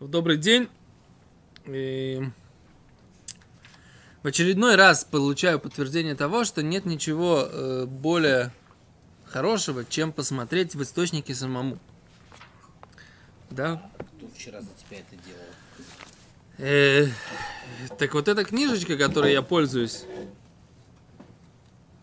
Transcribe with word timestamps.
Добрый 0.00 0.38
день. 0.38 0.68
И 1.66 2.20
в 4.24 4.26
очередной 4.26 4.74
раз 4.74 5.04
получаю 5.04 5.60
подтверждение 5.60 6.16
того, 6.16 6.44
что 6.44 6.64
нет 6.64 6.84
ничего 6.84 7.48
э, 7.48 7.86
более 7.86 8.52
хорошего, 9.24 9.84
чем 9.84 10.12
посмотреть 10.12 10.74
в 10.74 10.82
источники 10.82 11.30
самому. 11.30 11.78
Да? 13.50 13.88
Кто 14.16 14.26
вчера 14.34 14.60
за 14.62 14.68
тебя 14.84 14.98
это 14.98 15.16
делал? 15.24 15.40
Э, 16.58 17.06
так 17.96 18.14
вот 18.14 18.26
эта 18.26 18.44
книжечка, 18.44 18.96
которой 18.96 19.32
я 19.32 19.42
пользуюсь, 19.42 20.04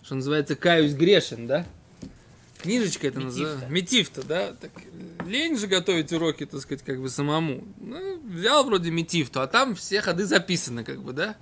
что 0.02 0.16
называется 0.16 0.56
«Каюсь 0.56 0.94
грешен», 0.94 1.46
да? 1.46 1.66
Книжечка 2.62 3.08
это 3.08 3.20
называется. 3.20 3.68
Метифта, 3.68 4.24
да? 4.24 4.54
Так, 4.54 4.72
лень 5.26 5.58
же 5.58 5.68
готовить 5.68 6.12
уроки, 6.14 6.46
так 6.46 6.62
сказать, 6.62 6.84
как 6.84 7.02
бы 7.02 7.10
самому. 7.10 7.64
Ну, 7.78 8.20
взял 8.20 8.64
вроде 8.64 8.92
метифту, 8.92 9.42
а 9.42 9.48
там 9.48 9.76
все 9.76 10.02
ходы 10.02 10.26
записаны, 10.26 10.84
как 10.84 11.02
бы, 11.02 11.14
да? 11.14 11.36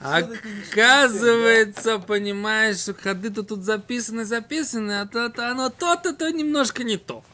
Оказывается, 0.00 1.98
понимаешь, 1.98 2.78
что 2.78 2.94
ходы-то 2.94 3.42
тут 3.42 3.62
записаны, 3.64 4.24
записаны, 4.24 5.00
а 5.00 5.06
то, 5.06 5.28
то 5.30 5.50
оно 5.50 5.70
то-то, 5.70 6.12
то 6.12 6.30
немножко 6.30 6.84
не 6.84 6.96
то. 6.98 7.24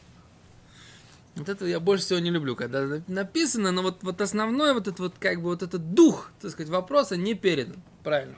Вот 1.35 1.49
это 1.49 1.65
я 1.65 1.79
больше 1.79 2.05
всего 2.05 2.19
не 2.19 2.29
люблю, 2.29 2.55
когда 2.55 3.01
написано, 3.07 3.71
но 3.71 3.81
вот, 3.81 4.03
вот 4.03 4.21
основной 4.21 4.73
вот 4.73 4.87
этот 4.87 4.99
вот 4.99 5.15
как 5.19 5.37
бы 5.37 5.49
вот 5.49 5.63
этот 5.63 5.93
дух, 5.93 6.29
так 6.41 6.51
сказать, 6.51 6.69
вопроса 6.69 7.17
не 7.17 7.33
передан. 7.33 7.77
Правильно. 8.03 8.35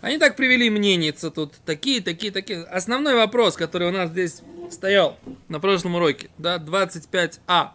Они 0.00 0.18
так 0.18 0.36
привели 0.36 0.70
мненица 0.70 1.30
тут, 1.30 1.54
такие, 1.64 2.00
такие, 2.00 2.32
такие. 2.32 2.62
Основной 2.64 3.14
вопрос, 3.14 3.56
который 3.56 3.88
у 3.88 3.92
нас 3.92 4.10
здесь 4.10 4.42
стоял 4.70 5.18
на 5.48 5.58
прошлом 5.60 5.94
уроке, 5.96 6.30
да, 6.38 6.58
25а. 6.58 7.70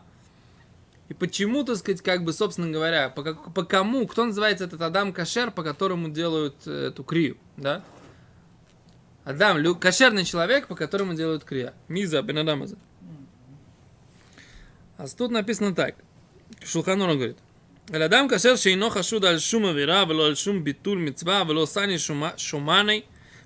И 1.10 1.14
почему, 1.14 1.64
так 1.64 1.76
сказать, 1.78 2.02
как 2.02 2.24
бы, 2.24 2.32
собственно 2.32 2.70
говоря, 2.70 3.10
по, 3.10 3.24
как, 3.24 3.54
по 3.54 3.63
кому, 3.63 4.08
кто 4.08 4.26
называется 4.26 4.63
этот 4.63 4.82
Адам 4.82 5.12
Кашер, 5.12 5.52
по 5.52 5.62
которому 5.62 6.10
делают 6.10 6.55
э, 6.66 6.88
эту 6.88 7.04
крию, 7.04 7.38
да? 7.58 7.84
Адам, 9.26 9.58
лю, 9.58 9.76
кошерный 9.76 10.24
человек, 10.24 10.68
по 10.68 10.76
которому 10.76 11.13
делают 11.13 11.44
крия. 11.44 11.74
Миза, 11.88 12.22
бен 12.22 12.38
Адамаза. 12.38 12.78
А 14.98 15.08
тут 15.08 15.32
написано 15.32 15.76
так. 15.76 15.96
Шулханор 16.63 17.13
говорит. 17.13 17.38
אלא 17.95 18.05
אדם 18.05 18.29
כאשר 18.29 18.57
שאינו 18.57 18.91
חשוד 18.91 19.24
על 19.24 19.38
שום 19.38 19.65
עבירה 19.65 20.05
ולא 20.09 20.27
על 20.27 20.35
שום 20.35 20.65
ביטול 20.65 20.99
מצווה 20.99 21.43
ולא 21.49 21.66
סני 21.66 21.96
שומני, 22.37 23.01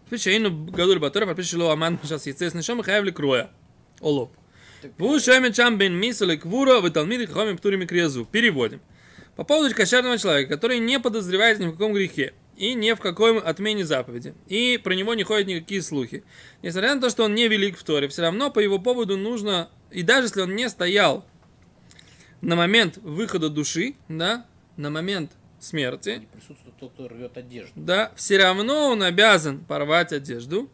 כפי 0.07 0.19
שהיינו 0.19 0.67
גדול 0.67 0.99
בתורה, 0.99 1.29
על 1.29 1.35
פי 1.35 1.45
שלא 1.45 1.73
עמד 1.73 1.93
משס 2.05 2.27
יצא 2.27 2.49
נשום, 2.55 2.83
חייב 2.83 3.05
לקרויה, 3.05 3.45
או 4.03 4.17
לא. 4.17 4.29
והוא 4.99 5.19
шемет 5.19 5.55
שם 5.55 5.75
בין 5.79 6.01
мису 6.01 6.27
леквура 6.27 6.81
в 6.81 6.91
талмиды 6.91 7.27
хахами 7.27 7.57
птурими 7.57 7.85
криязу. 7.87 8.25
Переводим. 8.25 8.81
По 9.37 9.45
поводу 9.45 9.75
кошерного 9.75 10.19
человека, 10.19 10.55
который 10.55 10.79
не 10.79 10.99
подозревает 10.99 11.59
ни 11.59 11.67
в 11.67 11.73
каком 11.73 11.93
грехе 11.93 12.33
и 12.57 12.75
ни 12.75 12.93
в 12.93 13.01
какой 13.01 13.39
отмене 13.39 13.85
заповеди. 13.85 14.35
И 14.49 14.79
про 14.83 14.95
него 14.95 15.15
не 15.15 15.23
ходят 15.23 15.47
никакие 15.47 15.83
слухи. 15.83 16.25
Несмотря 16.63 16.95
на 16.95 17.01
то, 17.01 17.11
что 17.11 17.25
он 17.25 17.35
не 17.35 17.49
велик 17.49 17.79
в 17.79 17.85
Торе, 17.85 18.09
все 18.09 18.23
равно 18.23 18.51
по 18.51 18.59
его 18.59 18.79
поводу 18.79 19.17
нужно, 19.17 19.71
и 19.91 20.03
даже 20.03 20.27
если 20.27 20.43
он 20.43 20.55
не 20.57 20.69
стоял 20.69 21.25
на 22.42 22.56
момент 22.56 22.98
выхода 22.98 23.50
души, 23.50 23.96
да, 24.08 24.46
на 24.78 24.90
момент 24.90 25.32
смерти, 25.60 26.20
Не 26.20 26.26
присутствует 26.28 26.76
тот, 26.78 26.94
кто 26.94 27.08
рвет 27.08 27.38
одежду. 27.38 27.72
да, 27.76 28.12
все 28.16 28.38
равно 28.38 28.90
он 28.92 29.02
обязан 29.04 29.60
порвать 29.64 30.14
одежду. 30.14 30.70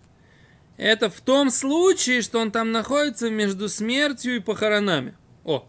Это 0.77 1.09
в 1.09 1.21
том 1.21 1.49
случае, 1.51 2.21
что 2.21 2.39
он 2.39 2.51
там 2.51 2.71
находится 2.71 3.29
между 3.29 3.69
смертью 3.69 4.35
и 4.35 4.39
похоронами. 4.39 5.15
О, 5.43 5.59
то 5.59 5.67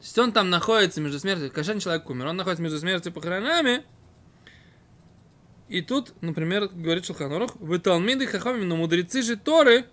есть 0.00 0.18
он 0.18 0.32
там 0.32 0.50
находится 0.50 1.00
между 1.00 1.18
смертью, 1.18 1.50
кошерный 1.50 1.80
человек 1.80 2.08
умер, 2.10 2.26
он 2.26 2.36
находится 2.36 2.62
между 2.62 2.78
смертью 2.78 3.12
и 3.12 3.14
похоронами. 3.14 3.84
И 5.68 5.80
тут, 5.80 6.12
например, 6.20 6.68
говорит 6.68 7.06
Шелханорух, 7.06 7.56
вы 7.56 7.78
талмиды 7.78 8.26
хахамим, 8.26 8.68
но 8.68 8.76
мудрецы 8.76 9.22
же 9.22 9.36
Торы, 9.36 9.86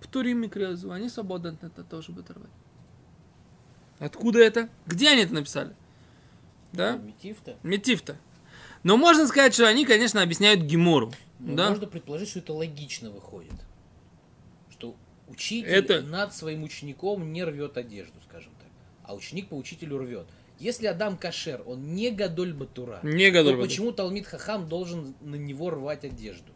птурим 0.00 0.40
микрязу, 0.40 0.90
они 0.90 1.10
свободны 1.10 1.48
от 1.48 1.62
этого 1.64 1.86
тоже 1.86 2.12
будут 2.12 2.30
рвать. 2.30 2.50
Откуда 3.98 4.40
это? 4.40 4.68
Где 4.86 5.10
они 5.10 5.22
это 5.22 5.34
написали? 5.34 5.74
Да? 6.72 6.96
Метифта. 6.96 7.56
Метифта. 7.62 8.16
Но 8.82 8.96
можно 8.96 9.26
сказать, 9.26 9.54
что 9.54 9.66
они, 9.66 9.84
конечно, 9.86 10.22
объясняют 10.22 10.60
Гемору. 10.62 11.12
Но 11.38 11.56
да? 11.56 11.70
Можно 11.70 11.86
предположить, 11.86 12.28
что 12.28 12.38
это 12.40 12.52
логично 12.52 13.10
выходит. 13.10 13.54
Что 14.70 14.94
учитель 15.28 15.68
Это- 15.68 16.02
над 16.02 16.34
своим 16.34 16.62
учеником 16.62 17.32
не 17.32 17.42
рвет 17.44 17.76
одежду, 17.78 18.14
скажем 18.28 18.52
так. 18.58 18.68
А 19.04 19.14
ученик 19.14 19.48
по 19.48 19.54
учителю 19.54 19.98
рвет. 19.98 20.26
Если 20.58 20.86
Адам 20.86 21.16
Кашер, 21.16 21.62
он 21.66 21.94
не 21.94 22.10
Гадоль 22.10 22.52
Батура, 22.54 23.00
Не 23.02 23.30
Гадоль 23.30 23.52
то 23.52 23.56
Батура. 23.58 23.66
почему 23.68 23.92
Талмит 23.92 24.26
Хахам 24.26 24.68
должен 24.68 25.14
на 25.20 25.34
него 25.36 25.70
рвать 25.70 26.04
одежду? 26.04 26.52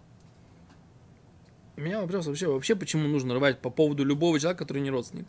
У 1.77 1.83
меня 1.83 2.01
вопрос 2.01 2.27
вообще, 2.27 2.47
вообще, 2.47 2.77
почему 2.77 3.09
нужно 3.09 3.35
рвать 3.35 3.59
по 3.61 3.71
поводу 3.71 4.05
любого 4.05 4.39
человека, 4.39 4.65
который 4.65 4.83
не 4.83 4.91
родственник? 4.91 5.27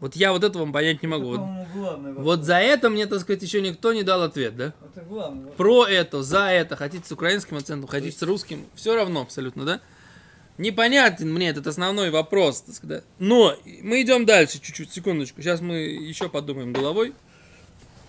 Вот 0.00 0.14
я 0.14 0.32
вот 0.32 0.44
этого 0.44 0.70
понять 0.70 1.02
не 1.02 1.08
могу. 1.08 1.36
Вот, 1.74 1.98
вот 2.16 2.44
за 2.44 2.58
это 2.58 2.88
мне, 2.88 3.06
так 3.06 3.20
сказать, 3.20 3.42
еще 3.42 3.60
никто 3.60 3.92
не 3.92 4.04
дал 4.04 4.22
ответ, 4.22 4.56
да? 4.56 4.74
Это 4.94 5.04
вопрос. 5.04 5.54
Про 5.56 5.86
это, 5.86 6.22
за 6.22 6.46
это, 6.50 6.76
хотите 6.76 7.06
с 7.06 7.12
украинским 7.12 7.56
акцентом, 7.56 7.88
хотите 7.88 8.16
с 8.16 8.22
русским, 8.22 8.66
все 8.76 8.94
равно 8.94 9.22
абсолютно, 9.22 9.64
да? 9.64 9.80
Непонятен 10.56 11.32
мне 11.32 11.48
этот 11.48 11.66
основной 11.66 12.10
вопрос, 12.10 12.62
так 12.62 12.74
сказать. 12.74 13.04
Но 13.18 13.56
мы 13.82 14.02
идем 14.02 14.24
дальше, 14.24 14.60
чуть-чуть, 14.60 14.92
секундочку. 14.92 15.42
Сейчас 15.42 15.60
мы 15.60 15.76
еще 15.76 16.28
подумаем 16.28 16.72
головой, 16.72 17.14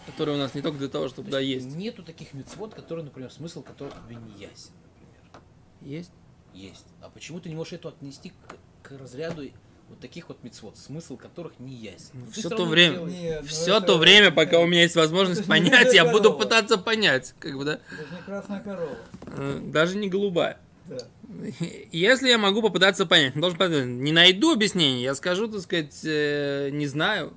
который 0.07 0.35
у 0.35 0.37
нас 0.37 0.53
не 0.53 0.61
только 0.61 0.77
для 0.77 0.89
того, 0.89 1.09
чтобы 1.09 1.29
да, 1.29 1.39
есть. 1.39 1.75
Нету 1.75 2.03
таких 2.03 2.33
мецвод, 2.33 2.73
которые, 2.73 3.05
например, 3.05 3.31
смысл 3.31 3.61
которых 3.63 3.93
тебе 4.05 4.15
не 4.15 4.31
ясен, 4.43 4.71
например. 4.83 5.43
Есть? 5.81 6.11
Есть. 6.53 6.85
А 7.01 7.09
почему 7.09 7.39
ты 7.39 7.49
не 7.49 7.55
можешь 7.55 7.73
это 7.73 7.89
отнести 7.89 8.29
к, 8.29 8.87
к 8.87 8.97
разряду 8.99 9.43
вот 9.89 9.99
таких 9.99 10.29
вот 10.29 10.43
мецвод, 10.43 10.77
смысл 10.77 11.17
которых 11.17 11.53
не 11.59 11.73
ясен? 11.73 12.09
Ну, 12.13 12.31
всё 12.31 12.49
то 12.49 12.65
время. 12.65 12.97
Нет, 12.99 13.39
ну 13.41 13.47
Все 13.47 13.77
это- 13.77 13.87
то 13.87 13.97
время, 13.97 14.31
пока 14.31 14.59
у 14.59 14.65
меня 14.67 14.83
есть 14.83 14.95
возможность 14.95 15.41
Это 15.41 15.49
понять, 15.49 15.93
я 15.93 16.03
корова. 16.03 16.17
буду 16.17 16.33
пытаться 16.37 16.77
понять, 16.77 17.33
как 17.39 17.57
бы, 17.57 17.65
да? 17.65 17.79
Это 17.91 18.07
же 18.07 18.15
не 18.15 18.21
красная 18.25 18.59
корова. 18.61 18.97
Э, 19.27 19.59
Даже 19.63 19.97
не 19.97 20.07
голубая. 20.09 20.59
Да. 20.87 20.97
Если 21.91 22.29
я 22.29 22.37
могу 22.37 22.61
попытаться 22.61 23.05
понять, 23.05 23.33
должен 23.39 23.57
понять, 23.57 23.85
не 23.85 24.11
найду 24.11 24.51
объяснений, 24.53 25.03
я 25.03 25.15
скажу, 25.15 25.47
так 25.47 25.61
сказать, 25.61 25.99
э, 26.03 26.69
не 26.71 26.87
знаю. 26.87 27.33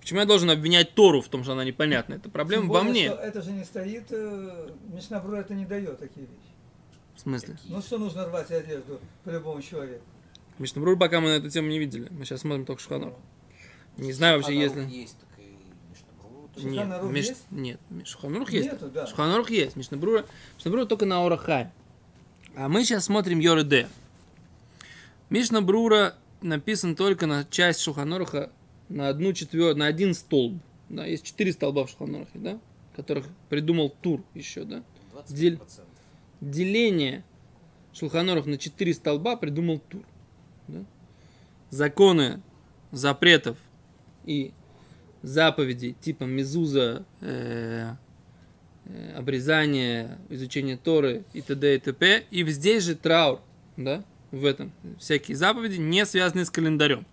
Почему 0.00 0.20
я 0.20 0.26
должен 0.26 0.48
обвинять 0.48 0.94
Тору 0.94 1.20
в 1.20 1.28
том, 1.28 1.42
что 1.42 1.52
она 1.52 1.64
непонятна? 1.64 2.14
Это 2.14 2.30
проблема 2.30 2.62
Тем 2.62 2.70
во 2.70 2.78
более, 2.82 2.90
мне. 2.92 3.06
что 3.08 3.16
это 3.20 3.42
же 3.42 3.52
не 3.52 3.64
стоит, 3.64 4.04
э, 4.10 4.70
Мишнабрура 4.94 5.36
это 5.38 5.54
не 5.54 5.66
дает 5.66 5.98
такие 5.98 6.26
вещи. 6.26 6.48
В 7.16 7.20
смысле? 7.20 7.56
Ну 7.64 7.82
что 7.82 7.98
нужно 7.98 8.24
рвать 8.26 8.50
одежду 8.50 9.00
по 9.24 9.30
любому 9.30 9.60
человеку? 9.60 10.04
Мишнабрур 10.58 10.98
пока 10.98 11.20
мы 11.20 11.28
на 11.28 11.34
эту 11.34 11.50
тему 11.50 11.68
не 11.68 11.78
видели. 11.78 12.08
Мы 12.10 12.24
сейчас 12.24 12.40
смотрим 12.40 12.64
только 12.64 12.82
Шуханор. 12.82 13.14
Не 13.96 14.12
знаю 14.12 14.38
вообще, 14.38 14.58
если... 14.58 14.82
Есть. 14.88 15.16
Нет, 16.56 17.02
Миш... 17.04 17.26
есть? 17.26 17.44
нет, 17.50 17.80
Шуханарух 18.04 18.50
есть. 18.50 18.72
Нету, 18.72 18.88
да. 18.88 19.06
Шуханарух 19.06 19.48
есть. 19.50 19.76
Мишнабрура, 19.76 20.24
Мишнабрура 20.56 20.86
только 20.86 21.06
на 21.06 21.24
Орахай. 21.24 21.68
А 22.56 22.68
мы 22.68 22.82
сейчас 22.84 23.04
смотрим 23.04 23.38
Йоры 23.38 23.62
Д. 23.62 23.88
Мишнабрура 25.30 26.16
написан 26.40 26.96
только 26.96 27.26
на 27.26 27.44
часть 27.44 27.80
Шуханоруха 27.80 28.50
на 28.88 29.08
одну 29.08 29.32
четвертую, 29.32 29.76
на 29.76 29.86
один 29.86 30.14
столб. 30.14 30.54
Да, 30.88 31.04
есть 31.04 31.24
четыре 31.24 31.52
столба 31.52 31.84
в 31.84 31.90
Шуханорухе, 31.90 32.38
да, 32.38 32.58
которых 32.96 33.26
придумал 33.48 33.94
Тур 34.00 34.22
еще, 34.34 34.64
да. 34.64 34.82
25%. 35.14 35.60
Деление 36.40 37.24
Шулханорух 37.92 38.46
на 38.46 38.58
четыре 38.58 38.94
столба 38.94 39.36
придумал 39.36 39.80
Тур. 39.80 40.02
Да. 40.68 40.84
Законы 41.70 42.40
запретов 42.92 43.58
и 44.24 44.52
заповедей 45.22 45.94
типа 46.00 46.24
мезуза, 46.24 47.04
э, 47.20 47.92
э, 48.86 49.12
обрезание, 49.16 50.18
изучение 50.28 50.76
Торы 50.76 51.24
и 51.32 51.42
т.д. 51.42 51.74
и 51.74 51.78
т.п. 51.78 52.24
И 52.30 52.48
здесь 52.50 52.84
же 52.84 52.94
траур, 52.94 53.40
да, 53.76 54.04
в 54.30 54.44
этом. 54.44 54.72
Всякие 54.98 55.36
заповеди 55.36 55.78
не 55.78 56.04
связанные 56.06 56.44
с 56.44 56.50
календарем, 56.50 57.06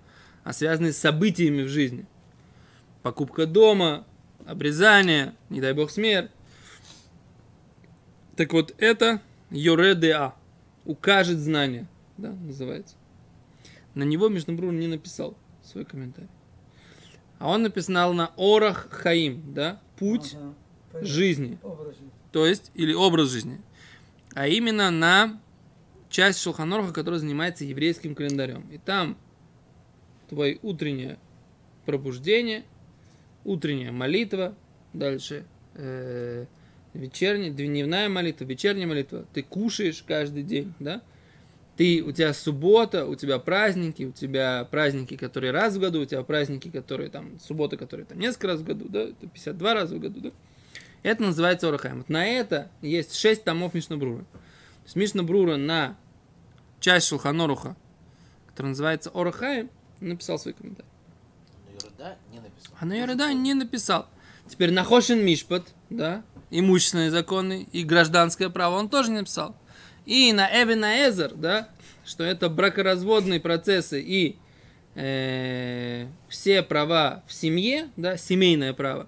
а 0.44 0.54
связанные 0.54 0.94
с 0.94 0.98
событиями 0.98 1.64
в 1.64 1.70
жизни. 1.70 2.06
Покупка 3.02 3.46
дома, 3.46 4.06
обрезание, 4.46 5.34
не 5.50 5.62
дай 5.62 5.74
бог 5.74 5.92
смерть. 5.92 6.32
Так 8.36 8.54
вот, 8.54 8.74
это 8.78 9.22
Йоредеа. 9.50 10.34
Укажет 10.86 11.40
знание, 11.40 11.88
да, 12.18 12.32
называется. 12.32 12.96
На 13.96 14.04
него 14.04 14.30
Мишнабрур 14.30 14.72
не 14.72 14.88
написал 14.88 15.36
свой 15.64 15.86
комментарий. 15.86 16.30
А 17.40 17.50
он 17.50 17.64
написал 17.64 18.14
на 18.14 18.32
Орах 18.38 18.90
Хаим, 18.92 19.54
да, 19.54 19.82
путь 19.98 20.36
Ага, 20.36 21.06
жизни, 21.06 21.58
Образ 21.64 21.96
то 22.32 22.46
есть, 22.46 22.72
или 22.76 22.94
образ 22.94 23.30
жизни. 23.30 23.60
А 24.34 24.48
именно 24.48 24.92
на 24.92 25.40
часть 26.10 26.42
Шулханорха, 26.42 26.94
которая 26.94 27.20
занимается 27.20 27.66
еврейским 27.66 28.16
календарем. 28.16 28.68
И 28.72 28.78
там 28.78 29.18
твоя 30.30 30.58
утренняя 30.62 31.18
пробуждение, 31.86 32.64
утренняя 33.44 33.92
молитва, 33.92 34.56
дальше 34.94 35.46
э, 35.76 36.46
вечерняя, 36.94 37.52
дневная 37.52 38.10
молитва, 38.10 38.46
вечерняя 38.46 38.88
молитва. 38.88 39.26
Ты 39.34 39.44
кушаешь 39.44 40.04
каждый 40.06 40.44
день, 40.44 40.74
да? 40.80 41.02
Ты, 41.78 42.02
у 42.02 42.12
тебя 42.14 42.34
суббота, 42.34 43.06
у 43.06 43.16
тебя 43.16 43.38
праздники, 43.38 44.04
у 44.04 44.12
тебя 44.12 44.66
праздники, 44.72 45.18
которые 45.18 45.52
раз 45.52 45.76
в 45.76 45.80
году, 45.80 46.02
у 46.02 46.06
тебя 46.06 46.24
праздники, 46.24 46.70
которые 46.70 47.10
там, 47.10 47.38
суббота, 47.40 47.76
которые 47.76 48.06
там 48.06 48.18
несколько 48.18 48.48
раз 48.48 48.62
в 48.62 48.64
году, 48.64 48.86
да, 48.88 49.02
это 49.04 49.28
52 49.28 49.74
раза 49.74 49.96
в 49.96 50.00
году, 50.00 50.22
да. 50.22 50.32
Это 51.04 51.24
называется 51.24 51.68
Орахайм. 51.68 51.98
Вот 51.98 52.10
на 52.10 52.26
это 52.26 52.72
есть 52.82 53.16
6 53.16 53.44
томов 53.44 53.74
Мишнабрура. 53.74 54.24
То 54.24 54.86
есть 54.86 54.96
Мишнабрура 54.96 55.58
на 55.58 55.98
часть 56.80 57.08
Шулханоруха, 57.08 57.76
которая 58.48 58.70
называется 58.70 59.12
Орахайм, 59.14 59.70
написал 60.00 60.40
свой 60.40 60.54
комментарий. 60.54 60.90
Юрда 61.74 62.18
не 62.32 62.40
написал. 62.40 62.74
А 62.80 62.86
на 62.86 62.94
Йореда 62.94 63.34
не 63.34 63.54
написал. 63.54 64.08
Теперь 64.48 64.72
на 64.72 64.84
Хошин 64.84 65.26
Мишпат, 65.26 65.74
да, 65.90 66.24
имущественные 66.50 67.12
законы 67.12 67.68
и 67.72 67.84
гражданское 67.84 68.50
право 68.50 68.76
он 68.76 68.90
тоже 68.90 69.12
не 69.12 69.20
написал. 69.20 69.56
И 70.06 70.32
на 70.34 70.48
Эвена 70.48 71.08
Эзер, 71.08 71.34
да, 71.34 71.70
что 72.06 72.24
это 72.24 72.50
бракоразводные 72.50 73.40
процессы 73.40 74.02
и 74.02 74.38
э, 74.96 76.08
все 76.30 76.62
права 76.62 77.24
в 77.28 77.34
семье, 77.34 77.90
да, 77.98 78.18
семейное 78.18 78.74
право, 78.74 79.08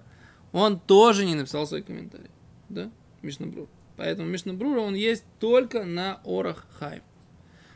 он 0.52 0.80
тоже 0.80 1.24
не 1.24 1.34
написал 1.34 1.66
свой 1.66 1.82
комментарий, 1.82 2.30
да, 2.68 2.90
Мишнабрур. 3.22 3.68
Поэтому 3.96 4.28
Мишнабрура 4.28 4.80
он 4.80 4.94
есть 4.94 5.24
только 5.40 5.84
на 5.84 6.20
Орах 6.24 6.66
Хайм. 6.78 7.02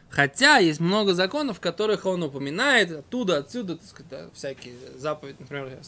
Хотя 0.08 0.58
есть 0.58 0.78
много 0.78 1.14
законов, 1.14 1.56
в 1.56 1.60
которых 1.60 2.04
он 2.04 2.22
упоминает 2.22 2.90
оттуда, 2.90 3.38
отсюда, 3.38 3.76
так 3.76 3.86
сказать, 3.86 4.10
да, 4.10 4.30
всякие 4.34 4.74
заповеди, 4.96 5.36
например, 5.40 5.78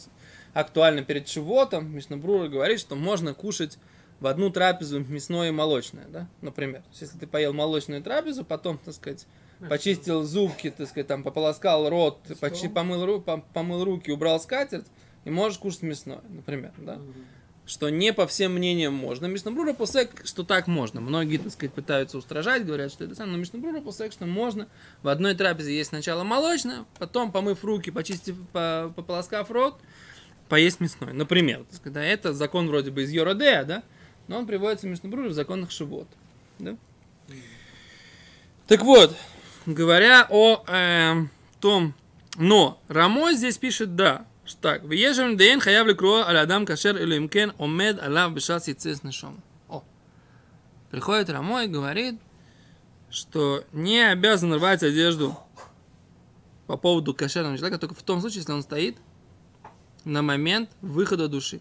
актуально 0.54 1.02
перед 1.02 1.28
Шивотом, 1.28 1.94
Мишнабрура 1.94 2.48
говорит, 2.48 2.80
что 2.80 2.96
можно 2.96 3.34
кушать 3.34 3.78
в 4.24 4.26
одну 4.26 4.48
трапезу 4.50 5.00
мясное 5.00 5.48
и 5.48 5.52
молочное, 5.52 6.06
да, 6.08 6.26
например. 6.40 6.80
То 6.80 6.88
есть, 6.90 7.02
если 7.02 7.18
ты 7.18 7.26
поел 7.26 7.52
молочную 7.52 8.02
трапезу, 8.02 8.42
потом, 8.44 8.78
так 8.78 8.94
сказать, 8.94 9.26
почистил 9.68 10.22
зубки, 10.24 10.70
так 10.70 10.88
сказать, 10.88 11.06
там, 11.06 11.22
пополоскал 11.22 11.88
рот, 11.90 12.18
почти 12.40 12.68
помыл, 12.68 13.04
ру- 13.04 13.22
пом- 13.24 13.44
помыл 13.52 13.84
руки, 13.84 14.10
убрал 14.10 14.40
скатерть, 14.40 14.86
и 15.24 15.30
можешь 15.30 15.58
кушать 15.58 15.82
мясное, 15.82 16.20
например, 16.28 16.72
да. 16.78 16.98
Что 17.66 17.88
не 17.88 18.12
по 18.12 18.26
всем 18.26 18.52
мнениям 18.54 18.92
можно. 18.92 19.24
Мишнабрура 19.26 19.72
посек, 19.72 20.26
что 20.26 20.42
так 20.42 20.66
можно. 20.66 21.00
Многие, 21.00 21.38
так 21.38 21.50
сказать, 21.52 21.72
пытаются 21.72 22.18
устражать, 22.18 22.66
говорят, 22.66 22.92
что 22.92 23.04
это 23.04 23.14
самое. 23.14 23.32
Но 23.36 23.38
Мишнабрура 23.40 23.80
посек, 23.80 24.12
что 24.12 24.26
можно. 24.26 24.68
В 25.02 25.08
одной 25.08 25.34
трапезе 25.34 25.74
есть 25.74 25.88
сначала 25.88 26.24
молочное, 26.24 26.84
потом, 26.98 27.32
помыв 27.32 27.64
руки, 27.64 27.90
почистив, 27.90 28.36
по- 28.52 28.92
пополоскав 28.94 29.50
рот, 29.50 29.78
поесть 30.50 30.80
мясное. 30.80 31.14
Например, 31.14 31.64
так 31.64 31.74
сказать, 31.76 31.94
да, 31.94 32.04
это 32.04 32.34
закон 32.34 32.68
вроде 32.68 32.90
бы 32.90 33.02
из 33.04 33.10
Йородея, 33.10 33.64
да, 33.64 33.82
но 34.28 34.38
он 34.38 34.46
приводится 34.46 34.86
в 34.86 34.90
Мишнабруре 34.90 35.28
в 35.28 35.34
законах 35.34 35.70
Шивот. 35.70 36.08
Да? 36.58 36.76
Так 38.66 38.82
вот, 38.82 39.14
говоря 39.66 40.26
о 40.30 40.64
эм, 40.66 41.30
том, 41.60 41.94
но 42.36 42.80
Рамо 42.88 43.32
здесь 43.32 43.58
пишет 43.58 43.94
да, 43.96 44.26
что 44.44 44.60
так, 44.60 44.84
«Веежем 44.84 45.36
дейн 45.36 45.60
хаяв 45.60 45.86
ликро 45.86 46.26
аль 46.26 46.38
адам 46.38 46.66
кашер 46.66 46.96
или 46.96 47.16
имкен 47.16 47.52
омед 47.58 48.02
алав 48.02 48.32
бешас 48.32 48.68
яцес 48.68 49.02
нешом». 49.02 49.42
О, 49.68 49.82
приходит 50.90 51.30
Рамо 51.30 51.64
и 51.64 51.68
говорит, 51.68 52.18
что 53.10 53.64
не 53.72 54.00
обязан 54.00 54.52
рвать 54.54 54.82
одежду 54.82 55.38
по 56.66 56.76
поводу 56.76 57.14
кошерного 57.14 57.56
человека 57.56 57.78
только 57.78 57.94
в 57.94 58.02
том 58.02 58.20
случае, 58.20 58.40
если 58.40 58.52
он 58.52 58.62
стоит 58.62 58.96
на 60.04 60.22
момент 60.22 60.70
выхода 60.80 61.28
души. 61.28 61.60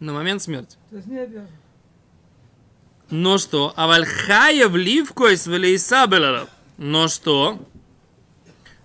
На 0.00 0.12
момент 0.12 0.42
смерти. 0.42 0.76
То 0.90 0.96
есть 0.96 1.08
не 1.08 1.18
обязан. 1.18 1.48
Но 3.10 3.38
что? 3.38 3.72
Авальхая 3.76 4.68
в 4.68 4.76
ливкойс 4.76 5.46
велейса 5.46 6.06
Но 6.78 7.08
что? 7.08 7.60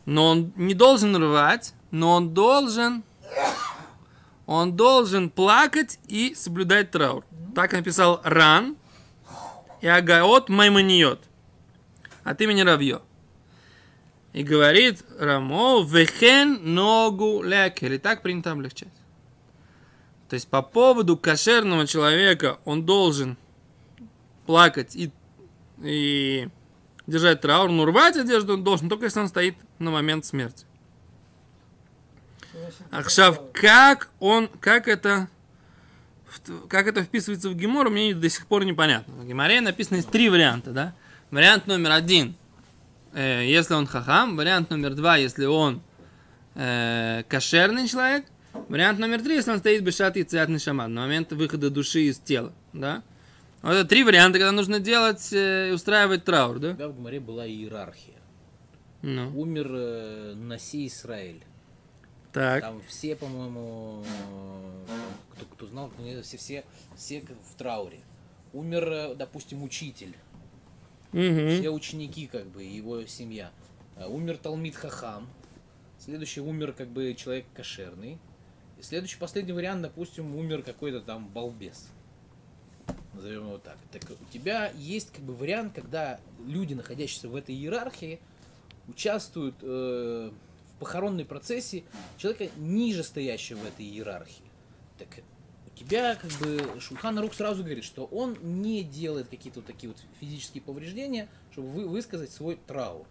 Но 0.05 0.29
он 0.29 0.53
не 0.55 0.73
должен 0.73 1.15
рвать, 1.15 1.73
но 1.91 2.11
он 2.11 2.33
должен... 2.33 3.03
Он 4.45 4.75
должен 4.75 5.31
плакать 5.31 5.99
и 6.07 6.35
соблюдать 6.35 6.91
траур. 6.91 7.25
Так 7.55 7.71
написал 7.71 8.21
Ран 8.23 8.75
и 9.81 9.87
Агаот 9.87 10.49
Маймониот 10.49 11.23
от 12.23 12.41
имени 12.41 12.61
Равьё. 12.61 13.01
И 14.33 14.43
говорит 14.43 15.03
Рамо, 15.17 15.83
вехен 15.83 16.75
ногу 16.75 17.41
лекер. 17.41 17.93
И 17.93 17.97
так 17.97 18.21
принято 18.21 18.51
облегчать. 18.51 18.89
То 20.29 20.33
есть 20.33 20.47
по 20.47 20.61
поводу 20.61 21.17
кошерного 21.17 21.85
человека 21.85 22.59
он 22.65 22.85
должен 22.85 23.37
плакать 24.45 24.95
и, 24.95 25.11
и 25.81 26.49
держать 27.07 27.41
траур, 27.41 27.69
но 27.69 27.85
рвать 27.85 28.17
одежду 28.17 28.53
он 28.53 28.63
должен, 28.63 28.89
только 28.89 29.05
если 29.05 29.19
он 29.19 29.27
стоит 29.27 29.55
на 29.79 29.91
момент 29.91 30.25
смерти. 30.25 30.65
Ахшав, 32.91 33.39
как 33.53 34.09
он, 34.19 34.47
как 34.59 34.87
это, 34.87 35.27
как 36.69 36.87
это 36.87 37.03
вписывается 37.03 37.49
в 37.49 37.55
Гемору, 37.55 37.89
мне 37.89 38.13
до 38.13 38.29
сих 38.29 38.47
пор 38.47 38.65
непонятно. 38.65 39.13
В 39.13 39.27
Геморе 39.27 39.61
написано 39.61 39.97
есть 39.97 40.09
три 40.09 40.29
варианта, 40.29 40.71
да? 40.71 40.95
Вариант 41.31 41.67
номер 41.67 41.91
один, 41.91 42.35
э, 43.13 43.45
если 43.45 43.73
он 43.73 43.87
хахам. 43.87 44.37
Вариант 44.37 44.69
номер 44.69 44.93
два, 44.93 45.17
если 45.17 45.45
он 45.45 45.81
э, 46.55 47.23
кошерный 47.27 47.87
человек. 47.87 48.25
Вариант 48.69 48.99
номер 48.99 49.21
три, 49.21 49.35
если 49.35 49.51
он 49.51 49.59
стоит 49.59 49.83
бешат 49.83 50.17
и 50.17 50.23
циат 50.23 50.49
шаман, 50.61 50.93
на 50.93 51.01
момент 51.01 51.31
выхода 51.31 51.69
души 51.69 52.01
из 52.01 52.19
тела, 52.19 52.53
да? 52.73 53.03
Вот 53.61 53.73
это 53.73 53.87
три 53.87 54.03
варианта, 54.03 54.37
когда 54.37 54.51
нужно 54.51 54.79
делать 54.79 55.33
э, 55.33 55.69
и 55.69 55.71
устраивать 55.71 56.23
траур, 56.23 56.59
да? 56.59 56.69
Тогда 56.69 56.87
в 56.89 56.95
Гмаре 56.95 57.19
была 57.19 57.47
иерархия. 57.47 58.15
Ну, 59.01 59.39
Умер 59.39 59.67
э, 59.71 60.33
Наси 60.35 60.87
Израиль. 60.87 61.43
так. 62.31 62.61
Там 62.61 62.81
все, 62.87 63.15
по-моему, 63.15 64.03
э, 64.87 64.87
кто, 65.31 65.45
кто 65.45 65.67
знал, 65.67 65.91
ну, 65.97 66.21
все, 66.21 66.37
все, 66.37 66.63
все 66.95 67.21
в 67.21 67.55
трауре. 67.57 67.99
Умер, 68.53 68.89
э, 68.91 69.15
допустим, 69.15 69.63
учитель. 69.63 70.15
Мгм. 71.11 71.49
Все 71.57 71.69
ученики, 71.69 72.27
как 72.27 72.45
бы, 72.47 72.63
его 72.63 73.05
семья. 73.05 73.51
Умер 74.07 74.37
Талмит 74.37 74.75
Хахам. 74.75 75.27
Следующий 75.97 76.41
умер, 76.41 76.73
как 76.73 76.89
бы, 76.89 77.15
человек 77.15 77.45
кошерный. 77.53 78.19
Следующий, 78.85 79.17
последний 79.17 79.51
вариант, 79.51 79.81
допустим, 79.81 80.35
умер 80.35 80.61
какой-то 80.61 81.01
там 81.01 81.27
балбес. 81.27 81.87
Назовем 83.15 83.47
его 83.47 83.57
так. 83.57 83.79
Так 83.91 84.03
у 84.11 84.31
тебя 84.31 84.71
есть 84.75 85.11
как 85.11 85.25
бы 85.25 85.33
вариант, 85.33 85.73
когда 85.73 86.19
люди, 86.45 86.75
находящиеся 86.75 87.27
в 87.27 87.35
этой 87.35 87.55
иерархии, 87.55 88.19
участвуют 88.87 89.55
э, 89.63 90.29
в 90.29 90.79
похоронной 90.79 91.25
процессе 91.25 91.83
человека 92.19 92.47
ниже 92.57 93.03
стоящего 93.03 93.57
в 93.57 93.65
этой 93.65 93.85
иерархии. 93.87 94.45
Так 94.99 95.07
у 95.65 95.75
тебя 95.75 96.13
как 96.13 96.29
бы 96.33 96.79
Шульхан 96.79 97.17
Рук 97.17 97.33
сразу 97.33 97.63
говорит, 97.63 97.85
что 97.85 98.05
он 98.05 98.37
не 98.43 98.83
делает 98.83 99.29
какие-то 99.29 99.61
вот 99.61 99.65
такие 99.65 99.91
вот 99.91 99.97
физические 100.19 100.61
повреждения, 100.61 101.27
чтобы 101.51 101.69
вы, 101.69 101.87
высказать 101.87 102.31
свой 102.31 102.59
траур. 102.67 103.07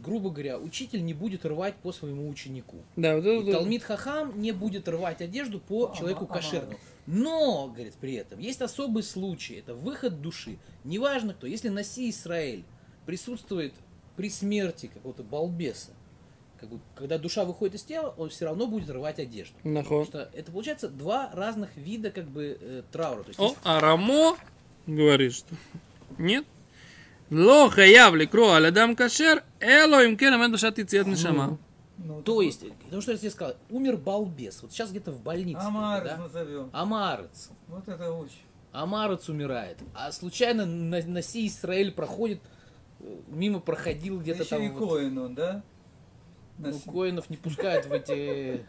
Есть, 0.00 0.04
грубо 0.04 0.30
говоря, 0.30 0.58
учитель 0.58 1.04
не 1.04 1.14
будет 1.14 1.44
рвать 1.44 1.74
по 1.76 1.92
своему 1.92 2.28
ученику. 2.28 2.78
Да, 2.96 3.16
вот 3.16 3.24
это... 3.26 3.48
И 3.48 3.52
Талмит 3.52 3.82
Хахам 3.82 4.40
не 4.40 4.52
будет 4.52 4.88
рвать 4.88 5.20
одежду 5.20 5.60
по 5.60 5.86
Ага, 5.86 5.96
человеку 5.96 6.24
ага. 6.24 6.34
кошерному. 6.34 6.78
Но, 7.06 7.68
говорит, 7.68 7.94
при 7.94 8.14
этом 8.14 8.38
есть 8.38 8.60
особый 8.62 9.02
случай, 9.02 9.54
это 9.54 9.74
выход 9.74 10.20
души. 10.20 10.58
Неважно 10.84 11.34
кто, 11.34 11.46
если 11.46 11.68
Наси 11.68 12.10
Израиль 12.10 12.64
присутствует 13.06 13.74
при 14.16 14.30
смерти 14.30 14.90
какого-то 14.92 15.22
балбеса, 15.22 15.90
как 16.60 16.68
бы, 16.68 16.78
когда 16.94 17.16
душа 17.18 17.44
выходит 17.44 17.74
из 17.76 17.82
тела, 17.82 18.14
он 18.18 18.28
все 18.28 18.44
равно 18.44 18.66
будет 18.66 18.90
рвать 18.90 19.18
одежду. 19.18 19.54
Потому 19.56 19.74
Нахуй. 19.74 20.04
что 20.04 20.28
это 20.34 20.52
получается 20.52 20.88
два 20.88 21.30
разных 21.32 21.74
вида 21.76 22.10
как 22.10 22.26
бы 22.26 22.58
э, 22.60 22.82
траура. 22.92 23.22
То 23.22 23.28
есть, 23.28 23.40
О, 23.40 23.44
есть- 23.44 23.56
а 23.64 23.80
Рамо 23.80 24.36
говорит, 24.86 25.32
что 25.34 25.54
нет. 26.18 26.44
Ло 27.30 27.68
хаяв 27.70 28.14
ликро 28.14 28.54
алядам 28.54 28.96
кашер, 28.96 29.44
эло 29.60 30.04
им 30.04 30.16
кен 30.16 30.34
амед 30.34 30.50
душат 30.50 30.78
ицет 30.78 31.06
нишама. 31.06 31.58
Ну, 31.98 32.22
то 32.22 32.40
есть, 32.40 32.64
потому 32.84 33.02
что 33.02 33.12
я 33.12 33.18
тебе 33.18 33.30
сказал, 33.30 33.56
умер 33.68 33.98
балбес. 33.98 34.62
Вот 34.62 34.72
сейчас 34.72 34.90
где-то 34.90 35.12
в 35.12 35.20
больнице. 35.22 35.58
Амар 35.60 36.02
да? 36.02 36.16
назовем. 36.16 36.70
Амарец. 36.72 37.50
Вот 37.68 37.86
это 37.86 38.10
очень. 38.12 38.42
Амарец 38.72 39.28
умирает. 39.28 39.78
А 39.94 40.10
случайно 40.10 40.64
на, 40.64 41.02
Наси 41.06 41.46
Израиль 41.46 41.92
проходит, 41.92 42.40
э, 43.00 43.04
мимо 43.28 43.60
проходил 43.60 44.18
где-то 44.20 44.44
Еще 44.44 44.50
там. 44.50 44.62
и 44.62 44.68
вот. 44.70 44.88
Коин 44.88 45.18
он, 45.18 45.34
да? 45.34 45.62
Ну, 46.58 46.78
коинов 46.80 47.28
не 47.30 47.36
пускают 47.36 47.86
в 47.86 47.92
эти... 47.92 48.64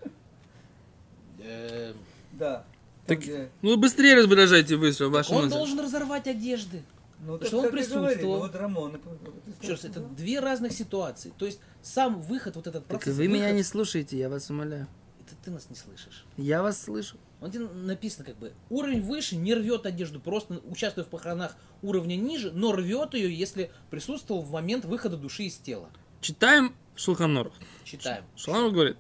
э, 1.39 1.94
Да. 2.34 2.65
Так- 3.08 3.20
Ну 3.62 3.77
быстрее 3.77 4.15
раздражайте 4.15 4.77
быстро 4.77 5.08
вашу 5.10 5.34
Он 5.34 5.50
должен 5.50 5.80
разорвать 5.80 6.27
одежды. 6.27 6.84
Ну, 7.24 7.40
что 7.44 7.60
он 7.62 7.72
присутствовал. 7.72 8.40
Вот 8.40 8.56
Рамон. 8.56 8.94
ты 8.94 9.63
Еще 9.63 9.74
раз, 9.74 9.86
это 9.86 10.00
да. 10.00 10.08
две 10.16 10.40
разных 10.40 10.72
ситуации. 10.74 11.32
То 11.38 11.46
есть 11.46 11.60
сам 11.84 12.20
выход, 12.20 12.56
вот 12.56 12.66
этот 12.68 12.88
Так 12.88 12.98
процесс. 13.00 13.16
вы 13.16 13.28
меня 13.28 13.44
выход- 13.44 13.56
не 13.58 13.63
слушаете, 13.63 14.18
я 14.18 14.28
вас 14.30 14.50
умоляю. 14.50 14.88
Это 15.25 15.36
ты 15.46 15.51
нас 15.51 15.70
не 15.70 15.75
слышишь. 15.75 16.25
Я 16.38 16.63
вас 16.63 16.82
слышу. 16.82 17.18
Он 17.40 17.51
тебе 17.51 17.66
написано 17.68 18.25
как 18.25 18.38
бы 18.38 18.54
уровень 18.70 19.01
выше 19.01 19.36
не 19.36 19.54
рвет 19.54 19.86
одежду, 19.86 20.20
просто 20.20 20.62
участвуя 20.66 21.06
в 21.06 21.10
похоронах 21.10 21.56
уровня 21.82 22.16
ниже, 22.16 22.51
но 22.51 22.72
рвет 22.72 23.13
ее, 23.13 23.34
если 23.34 23.72
присутствовал 23.90 24.42
в 24.42 24.51
момент 24.51 24.86
выхода 24.86 25.16
души 25.18 25.44
из 25.44 25.58
тела. 25.58 25.90
Читаем 26.22 26.75
Шулханорух. 26.96 27.54
Читаем. 27.84 28.24
Шулханорух 28.36 28.74
говорит, 28.74 28.98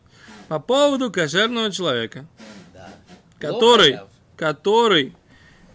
по 0.47 0.59
поводу 0.59 1.11
кошерного 1.11 1.71
человека, 1.71 2.25
Да. 2.73 2.89
который, 3.39 3.99
который 4.37 5.15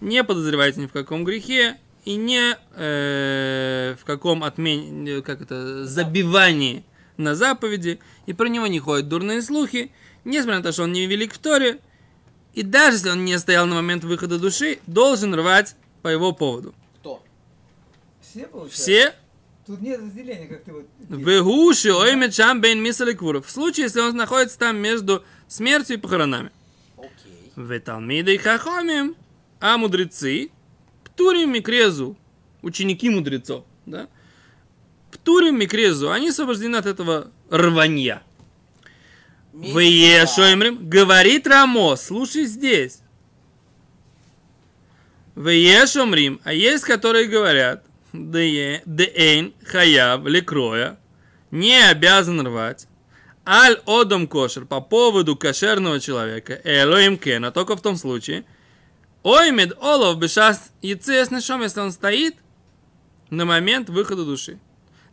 не 0.00 0.24
подозревает 0.24 0.76
ни 0.76 0.86
в 0.86 0.92
каком 0.92 1.24
грехе 1.24 1.78
и 2.06 2.16
не 2.16 2.56
э, 2.76 3.96
в 4.00 4.04
каком 4.04 4.42
отмен... 4.44 5.22
как 5.22 5.42
это, 5.42 5.84
забивании 5.84 6.84
на 7.18 7.34
заповеди, 7.34 7.98
и 8.26 8.32
про 8.32 8.46
него 8.48 8.66
не 8.66 8.78
ходят 8.78 9.08
дурные 9.08 9.42
слухи, 9.42 9.90
несмотря 10.24 10.58
на 10.58 10.62
то, 10.62 10.72
что 10.72 10.84
он 10.84 10.92
не 10.92 11.06
велик 11.06 11.34
в 11.34 11.38
Торе, 11.38 11.80
и 12.54 12.62
даже 12.62 12.96
если 12.96 13.10
он 13.10 13.24
не 13.24 13.38
стоял 13.38 13.66
на 13.66 13.74
момент 13.74 14.04
выхода 14.04 14.38
души, 14.38 14.78
должен 14.86 15.34
рвать 15.34 15.76
по 16.00 16.08
его 16.08 16.32
поводу. 16.32 16.74
Кто? 17.00 17.22
Все 18.22 18.46
получается? 18.46 18.82
Все 18.82 19.14
Тут 19.66 19.80
нет 19.80 20.00
разделения, 20.00 20.46
как 20.46 20.62
ты 20.62 20.72
вот... 20.72 20.86
Вегуши 21.08 21.92
оймет 21.92 22.32
шам 22.32 22.60
бейн 22.60 22.80
мисали 22.80 23.14
квуров. 23.14 23.46
В 23.46 23.50
случае, 23.50 23.84
если 23.84 24.00
он 24.00 24.16
находится 24.16 24.56
там 24.60 24.76
между 24.76 25.24
смертью 25.48 25.96
и 25.96 25.98
похоронами. 25.98 26.52
Окей. 26.96 27.52
В 27.56 27.80
Талмиды 27.80 28.36
и 28.36 28.38
Хахомим, 28.38 29.16
а 29.58 29.76
мудрецы, 29.76 30.50
Птурим 31.16 31.54
Микрезу, 31.54 32.14
ученики 32.60 33.08
мудрецов, 33.08 33.64
да? 33.86 34.06
Птурим 35.10 35.58
Микрезу, 35.58 36.12
они 36.12 36.28
освобождены 36.28 36.76
от 36.76 36.84
этого 36.84 37.30
рванья. 37.48 38.22
В 39.54 39.78
Ешоймрим, 39.78 40.86
говорит 40.86 41.46
Рамо, 41.46 41.96
слушай 41.96 42.44
здесь. 42.44 42.98
В 45.34 45.48
Ешомрим, 45.48 46.38
а 46.44 46.52
есть, 46.52 46.84
которые 46.84 47.28
говорят, 47.28 47.82
Деэйн 48.12 49.54
Хаяв 49.64 50.26
Лекроя, 50.26 50.98
не 51.50 51.82
обязан 51.82 52.46
рвать, 52.46 52.88
Аль 53.46 53.80
Одом 53.86 54.28
Кошер 54.28 54.66
по 54.66 54.82
поводу 54.82 55.34
кошерного 55.34 55.98
человека, 55.98 56.60
Элоим 56.62 57.16
Кена, 57.16 57.52
только 57.52 57.74
в 57.74 57.80
том 57.80 57.96
случае, 57.96 58.44
Оймед 59.26 59.76
Олов 59.82 60.20
Бешас 60.20 60.70
Яцес 60.82 61.32
Нишом, 61.32 61.60
если 61.60 61.80
он 61.80 61.90
стоит 61.90 62.36
на 63.28 63.44
момент 63.44 63.88
выхода 63.88 64.24
души. 64.24 64.60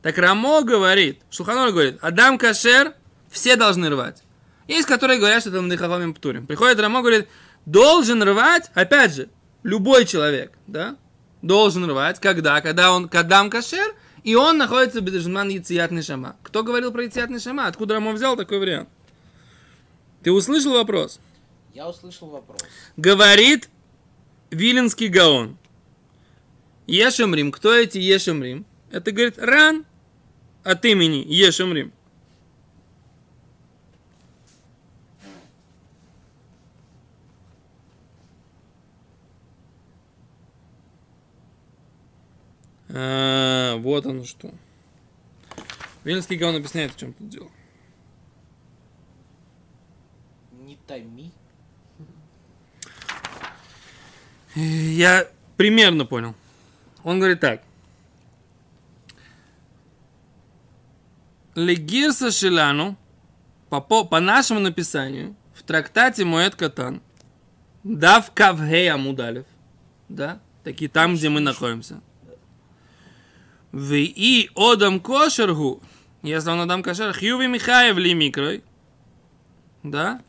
Так 0.03 0.19
Рамо 0.19 0.61
говорит, 0.61 1.19
Шуханор 1.31 1.71
говорит, 1.71 1.97
Адам 1.99 2.37
Кашер, 2.37 2.93
все 3.31 3.55
должны 3.55 3.89
рвать. 3.89 4.21
Есть, 4.67 4.87
которые 4.87 5.17
говорят, 5.17 5.41
что 5.41 5.49
там 5.49 5.67
Дыхахомим 5.67 6.13
Птурим. 6.13 6.45
Приходит 6.45 6.79
Рамо, 6.79 7.01
говорит, 7.01 7.27
должен 7.65 8.21
рвать, 8.21 8.69
опять 8.75 9.15
же, 9.15 9.29
любой 9.63 10.05
человек, 10.05 10.51
да, 10.67 10.95
должен 11.41 11.89
рвать, 11.89 12.19
когда? 12.19 12.61
Когда 12.61 12.93
он 12.93 13.09
Кадам 13.09 13.49
Кашер, 13.49 13.95
и 14.23 14.35
он 14.35 14.59
находится 14.59 15.01
в 15.01 15.03
Бедежман 15.03 15.49
Яцият 15.49 15.89
Нишама. 15.89 16.35
Кто 16.43 16.61
говорил 16.61 16.91
про 16.91 17.05
Яцият 17.05 17.31
Нишама? 17.31 17.65
Откуда 17.65 17.95
Рамо 17.95 18.11
взял 18.11 18.37
такой 18.37 18.59
вариант? 18.59 18.89
Ты 20.21 20.31
услышал 20.31 20.73
вопрос? 20.73 21.19
Я 21.73 21.89
услышал 21.89 22.27
вопрос. 22.27 22.61
Говорит 22.95 23.69
Виленский 24.53 25.07
Гаон. 25.07 25.57
Ешемрим. 26.85 27.51
Кто 27.51 27.73
эти 27.73 27.97
Ешемрим? 27.97 28.65
Это, 28.91 29.11
говорит, 29.11 29.37
Ран 29.39 29.85
от 30.63 30.85
имени 30.85 31.25
Ешемрим. 31.27 31.91
А, 42.89 43.77
вот 43.77 44.05
оно 44.05 44.23
что. 44.23 44.53
Виленский 46.03 46.37
Гаон 46.37 46.57
объясняет, 46.57 46.93
в 46.93 46.97
чем 46.97 47.13
тут 47.13 47.27
дело. 47.27 47.49
Не 50.51 50.77
томи. 50.85 51.31
Я 54.55 55.27
примерно 55.57 56.05
понял. 56.05 56.35
Он 57.03 57.19
говорит 57.19 57.39
так. 57.39 57.61
Легирса 61.55 62.31
Шилану, 62.31 62.97
по, 63.69 63.81
по, 63.81 64.05
по 64.05 64.19
нашему 64.19 64.59
написанию, 64.59 65.35
в 65.53 65.63
трактате 65.63 66.25
Моэт 66.25 66.55
Катан, 66.55 67.01
Дав 67.83 68.31
Кавгей 68.31 68.89
Амудалев, 68.89 69.45
да, 70.09 70.39
такие 70.63 70.89
там, 70.89 71.15
где 71.15 71.29
мы 71.29 71.41
находимся. 71.41 72.01
В 73.71 73.93
и 73.93 74.49
Одам 74.55 74.99
Кошергу, 74.99 75.81
если 76.21 76.49
он 76.49 76.61
Адам 76.61 76.81
Кошер, 76.81 77.13
Хьюви 77.13 77.47
Михаев 77.47 77.97
ли 77.97 78.13
микрой, 78.13 78.63
да, 79.83 80.21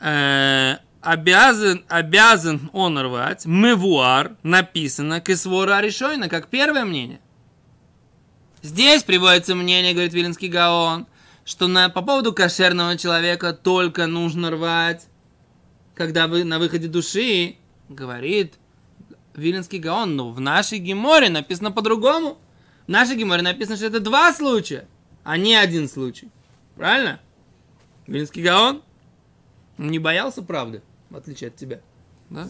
э, 0.00 0.78
обязан, 1.00 1.84
обязан 1.88 2.70
он 2.72 2.98
рвать, 2.98 3.46
мывуар, 3.46 4.36
написано, 4.42 5.20
кисвора 5.20 5.80
решойна, 5.80 6.28
как 6.28 6.48
первое 6.48 6.84
мнение. 6.84 7.20
Здесь 8.62 9.04
приводится 9.04 9.54
мнение, 9.54 9.92
говорит 9.92 10.12
Виленский 10.12 10.48
Гаон, 10.48 11.06
что 11.44 11.68
на, 11.68 11.88
по 11.88 12.02
поводу 12.02 12.32
кошерного 12.32 12.98
человека 12.98 13.52
только 13.52 14.06
нужно 14.06 14.50
рвать, 14.50 15.06
когда 15.94 16.26
вы 16.26 16.44
на 16.44 16.58
выходе 16.58 16.88
души, 16.88 17.56
говорит 17.88 18.54
Виленский 19.34 19.78
Гаон, 19.78 20.16
но 20.16 20.30
в 20.30 20.40
нашей 20.40 20.78
Геморе 20.78 21.30
написано 21.30 21.70
по-другому. 21.70 22.38
В 22.86 22.90
нашей 22.90 23.16
Геморе 23.16 23.42
написано, 23.42 23.76
что 23.76 23.86
это 23.86 24.00
два 24.00 24.32
случая, 24.32 24.86
а 25.24 25.36
не 25.36 25.54
один 25.54 25.88
случай. 25.88 26.28
Правильно? 26.76 27.20
Виленский 28.06 28.42
Гаон 28.42 28.82
не 29.76 29.98
боялся 29.98 30.42
правды, 30.42 30.82
в 31.10 31.16
отличие 31.16 31.48
от 31.48 31.56
тебя. 31.56 31.80
Да? 32.30 32.48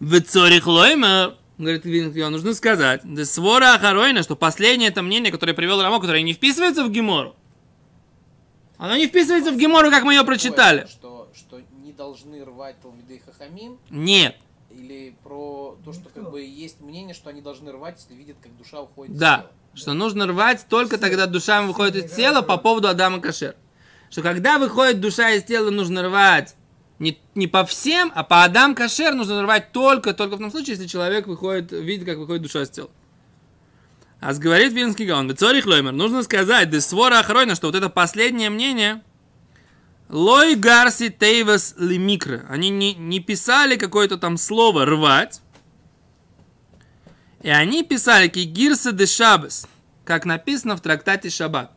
В 0.00 0.20
Цорих 0.20 0.66
Лоймер, 0.66 1.36
говорит 1.58 1.84
Гаон, 2.14 2.32
нужно 2.32 2.54
сказать, 2.54 3.00
да 3.04 3.24
свора 3.24 3.74
Ахаройна, 3.74 4.22
что 4.22 4.36
последнее 4.36 4.90
это 4.90 5.02
мнение, 5.02 5.32
которое 5.32 5.54
привел 5.54 5.80
Рамо, 5.82 6.00
которое 6.00 6.22
не 6.22 6.32
вписывается 6.34 6.84
в 6.84 6.90
Гемору. 6.90 7.36
Оно 8.76 8.96
не 8.96 9.06
вписывается 9.06 9.52
в 9.52 9.56
Гемору, 9.56 9.90
как 9.90 10.02
мы 10.02 10.14
ее 10.14 10.24
прочитали. 10.24 10.86
Что, 10.90 11.30
что 11.34 11.60
не 11.82 11.92
должны 11.92 12.44
рвать 12.44 12.76
Талмиды 12.82 13.16
и 13.16 13.18
Хахамим? 13.20 13.78
Нет. 13.88 14.36
Или 14.70 15.14
про 15.22 15.78
то, 15.84 15.92
что 15.92 16.08
как 16.12 16.30
бы 16.30 16.42
есть 16.42 16.80
мнение, 16.80 17.14
что 17.14 17.30
они 17.30 17.40
должны 17.40 17.70
рвать, 17.70 18.00
если 18.02 18.18
видят, 18.18 18.36
как 18.42 18.56
душа 18.56 18.80
уходит 18.80 19.14
из 19.14 19.18
Да, 19.20 19.36
тела? 19.38 19.50
что 19.74 19.92
нужно 19.94 20.26
рвать 20.26 20.66
только 20.68 20.98
тогда 20.98 21.26
душа 21.26 21.62
выходит 21.62 22.06
из 22.06 22.12
тела 22.12 22.42
по 22.42 22.56
поводу 22.56 22.88
Адама 22.88 23.20
Кашер. 23.20 23.54
Что 24.10 24.22
когда 24.22 24.58
выходит 24.58 25.00
душа 25.00 25.30
из 25.30 25.44
тела, 25.44 25.70
нужно 25.70 26.02
рвать 26.02 26.56
не, 27.04 27.20
не 27.34 27.46
по 27.46 27.64
всем, 27.66 28.10
а 28.14 28.24
по 28.24 28.44
Адам 28.44 28.74
Кашер 28.74 29.14
нужно 29.14 29.42
рвать 29.42 29.72
только, 29.72 30.14
только 30.14 30.36
в 30.36 30.38
том 30.38 30.50
случае, 30.50 30.76
если 30.76 30.86
человек 30.86 31.26
выходит, 31.26 31.70
видит, 31.70 32.06
как 32.06 32.16
выходит 32.16 32.42
душа 32.42 32.62
из 32.62 32.70
тела. 32.70 32.90
А 34.20 34.32
говорит 34.32 34.72
Винский 34.72 35.04
Гаон, 35.04 35.28
Бецорих 35.28 35.66
Лоймер, 35.66 35.92
нужно 35.92 36.22
сказать, 36.22 36.70
Десвора 36.70 37.18
Ахройна, 37.18 37.54
что 37.54 37.66
вот 37.66 37.76
это 37.76 37.90
последнее 37.90 38.48
мнение, 38.48 39.02
Лой 40.08 40.54
Гарси 40.54 41.10
Тейвас 41.10 41.74
Лимикра, 41.76 42.46
они 42.48 42.70
не, 42.70 42.94
не 42.94 43.20
писали 43.20 43.76
какое-то 43.76 44.16
там 44.16 44.38
слово 44.38 44.86
рвать, 44.86 45.42
и 47.42 47.50
они 47.50 47.84
писали 47.84 48.28
Кигирса 48.28 48.92
де 48.92 49.04
Шабас, 49.04 49.68
как 50.06 50.24
написано 50.24 50.78
в 50.78 50.80
трактате 50.80 51.28
Шаббат. 51.28 51.70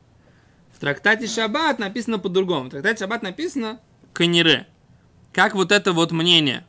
В 0.74 0.80
трактате 0.80 1.28
Шаббат 1.28 1.80
написано 1.80 2.18
по-другому. 2.18 2.70
В 2.70 2.70
трактате 2.70 3.00
Шаббат 3.00 3.24
написано 3.24 3.82
Канире. 4.14 4.68
Как 5.38 5.54
вот 5.54 5.72
это 5.72 5.94
вот 5.94 6.12
мнение. 6.12 6.66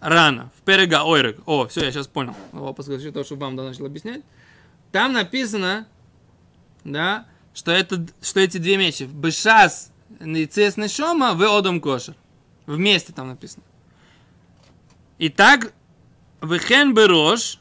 Рано. 0.00 0.50
В 0.58 0.62
Перега 0.62 1.04
Ойрек. 1.04 1.38
О, 1.46 1.68
все, 1.68 1.84
я 1.84 1.92
сейчас 1.92 2.08
понял. 2.08 2.34
О, 2.52 2.72
после 2.72 2.98
того, 3.12 3.24
что 3.24 3.36
вам 3.36 3.54
да, 3.54 3.62
начал 3.62 3.86
объяснять. 3.86 4.24
Там 4.90 5.12
написано, 5.12 5.86
да, 6.82 7.24
что, 7.54 7.70
это, 7.70 8.04
что 8.20 8.40
эти 8.40 8.58
две 8.58 8.76
мечи. 8.76 9.04
Бешас 9.04 9.92
Ницес 10.18 10.76
Нешома 10.76 11.34
в 11.34 11.42
Одом 11.44 11.80
Кошер. 11.80 12.16
Вместе 12.66 13.12
там 13.12 13.28
написано. 13.28 13.62
Итак, 15.20 15.72
Вехен 16.40 16.94
Берош, 16.94 17.60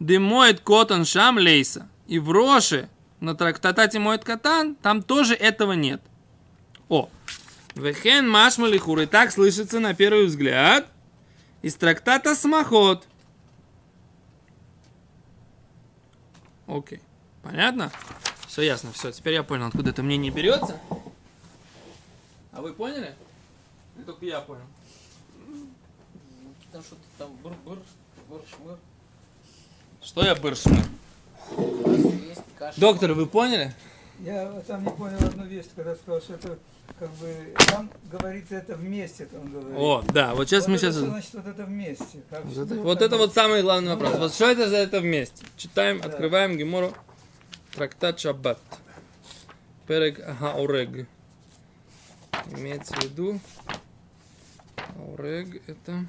Демоет 0.00 0.60
Котан 0.60 1.04
Шам 1.04 1.36
Лейса. 1.36 1.90
И 2.06 2.18
в 2.18 2.30
Роше, 2.30 2.88
на 3.20 3.34
трактате 3.34 3.98
Моет 3.98 4.24
Катан, 4.24 4.76
там 4.76 5.02
тоже 5.02 5.34
этого 5.34 5.72
нет. 5.72 6.00
О, 6.88 7.10
Вехен 7.74 8.28
Машмалихур. 8.28 9.00
И 9.00 9.06
так 9.06 9.30
слышится 9.30 9.80
на 9.80 9.94
первый 9.94 10.26
взгляд 10.26 10.86
из 11.62 11.74
трактата 11.76 12.34
Смахот. 12.34 13.06
Окей. 16.66 17.00
Понятно? 17.42 17.90
Все 18.46 18.62
ясно, 18.62 18.92
все. 18.92 19.10
Теперь 19.12 19.34
я 19.34 19.42
понял, 19.42 19.66
откуда 19.66 19.90
это 19.90 20.02
мнение 20.02 20.30
берется. 20.30 20.78
А 22.52 22.60
вы 22.60 22.72
поняли? 22.72 23.14
Или 23.96 24.04
только 24.04 24.24
я 24.26 24.40
понял? 24.40 24.64
Там 26.70 26.82
что-то 26.82 27.02
там 27.18 27.30
бур-бур, 27.42 27.78
бур-шмыр. 28.28 28.78
Что 30.02 30.24
я 30.24 30.34
каша. 32.62 32.80
Доктор, 32.80 33.12
вы 33.12 33.26
поняли? 33.26 33.74
Я 34.22 34.62
там 34.68 34.84
не 34.84 34.90
понял 34.90 35.18
одну 35.18 35.44
вещь, 35.44 35.66
когда 35.74 35.96
сказал, 35.96 36.20
что 36.20 36.34
это 36.34 36.58
как 36.98 37.10
бы 37.14 37.54
там 37.66 37.90
говорится 38.04 38.54
это 38.56 38.76
вместе, 38.76 39.26
там 39.26 39.50
говорит. 39.50 39.76
О, 39.76 40.02
да, 40.12 40.34
вот 40.34 40.48
сейчас 40.48 40.68
вот 40.68 40.70
мы 40.70 40.76
это 40.76 40.86
сейчас... 40.92 40.96
что 40.96 41.06
значит 41.10 41.34
вот 41.34 41.46
это 41.48 41.64
вместе? 41.64 42.22
Как 42.30 42.44
Вот 42.44 42.56
это, 42.58 42.74
там 42.74 42.84
вот 42.84 43.02
это 43.02 43.16
вот 43.16 43.34
самый 43.34 43.62
главный 43.62 43.88
Ну 43.88 43.94
вопрос. 43.96 44.12
да. 44.12 44.18
Вот 44.20 44.32
что 44.34 44.48
это 44.50 44.68
за 44.68 44.76
это 44.76 45.00
вместе? 45.00 45.44
Читаем, 45.56 46.00
Да. 46.00 46.08
открываем 46.08 46.56
Гемору, 46.56 46.92
трактат 47.74 48.20
Шаббат. 48.20 48.60
Перек 49.88 50.24
Хаурег. 50.38 51.08
Имеется 52.52 52.94
в 52.94 53.02
виду, 53.02 53.40
Аурег 54.96 55.62
это... 55.68 56.06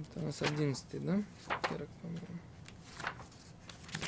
Это 0.00 0.20
у 0.20 0.26
нас 0.26 0.42
11 0.42 0.84
да? 1.04 1.22
Перек, 1.68 1.88
по-моему. 2.02 2.26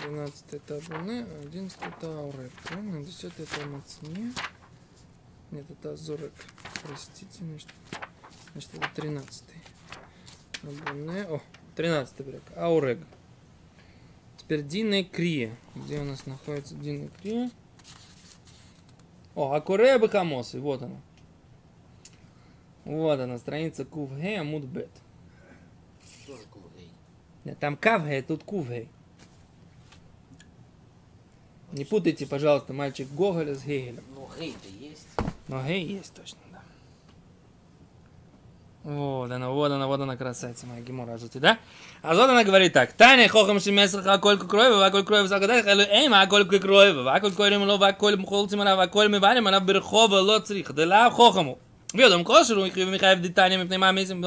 12 0.03 0.45
это 0.53 0.77
Абуне, 0.77 1.27
а 1.29 1.41
11 1.47 1.79
это 1.81 2.19
Аурег. 2.19 2.53
Правильно? 2.65 3.05
10 3.05 3.25
это 3.39 3.67
Мацне. 3.67 4.33
Нет, 5.51 5.65
это 5.71 5.93
Азорек. 5.93 6.33
Простите, 6.83 7.45
значит, 7.45 7.69
значит 8.53 8.71
это 8.75 8.89
13 8.95 9.45
Абуне. 10.63 11.23
О, 11.25 11.41
13 11.77 12.21
берег. 12.21 12.43
Аурег. 12.57 12.99
Теперь 14.37 14.63
Дина 14.63 15.05
Крия. 15.05 15.55
Где 15.75 16.01
у 16.01 16.05
нас 16.05 16.27
находится 16.27 16.75
Дина 16.75 17.09
Крия? 17.21 17.51
О, 19.35 19.53
Акурея 19.53 19.99
Бахамосы. 19.99 20.61
Вот 20.61 20.83
она. 20.83 21.01
Вот 22.85 23.21
она, 23.21 23.39
страница 23.39 23.85
Кувгей 23.85 24.41
Амуд 24.41 24.65
Бет. 24.65 24.91
Тоже 26.27 26.43
кулгей. 26.51 26.91
Нет, 27.45 27.59
там 27.59 27.77
Кавгей, 27.77 28.23
тут 28.23 28.43
Кувгей. 28.43 28.89
Не 31.72 31.86
путайте, 31.86 32.26
пожалуйста, 32.26 32.74
мальчик 32.74 33.08
Гоголя 33.12 33.56
с 33.56 33.64
Гегелем. 33.64 34.04
Ну, 34.16 34.30
гей-то 34.40 34.68
есть. 34.80 35.08
Но 35.48 35.62
гей 35.64 35.86
есть 35.86 36.14
точно, 36.14 36.40
да. 36.52 36.62
Вот 38.84 39.32
она, 39.32 39.50
вот 39.50 39.72
она, 39.72 39.88
вот 39.88 40.00
она 40.00 40.16
красавица 40.16 40.68
моя 40.68 40.82
Гемора 40.82 41.14
Азути, 41.14 41.40
да? 41.40 41.58
А 42.02 42.14
вот 42.14 42.30
она 42.30 42.44
говорит 42.44 42.74
так. 42.74 42.94
Таня 42.94 43.28
хохам 43.28 43.60
шемесах 43.60 44.06
аколь 44.06 44.38
кроева, 44.38 44.86
аколь 44.86 45.04
кроева 45.04 45.28
загадай, 45.28 45.64
халю 45.64 45.84
эйм, 45.84 46.14
аколь 46.14 46.46
кроева, 46.46 47.14
аколь 47.14 47.34
кроева 47.34 47.64
ло, 47.64 47.88
аколь 47.88 48.16
мхолцим 48.16 48.62
ала, 48.62 48.82
аколь 48.82 49.10
миварим 49.10 49.48
ала 49.48 49.60
берхова 49.60 50.20
ло 50.20 50.40
црих, 50.40 50.74
дела 50.74 51.10
хохаму. 51.10 51.58
ויודום 51.96 52.24
כושר, 52.24 52.56
הוא 52.56 52.68
יקריב 52.68 52.90
מחייב 52.90 53.20
דיטניה 53.20 53.64
מפני 53.64 53.78
מאמיסים, 53.78 54.24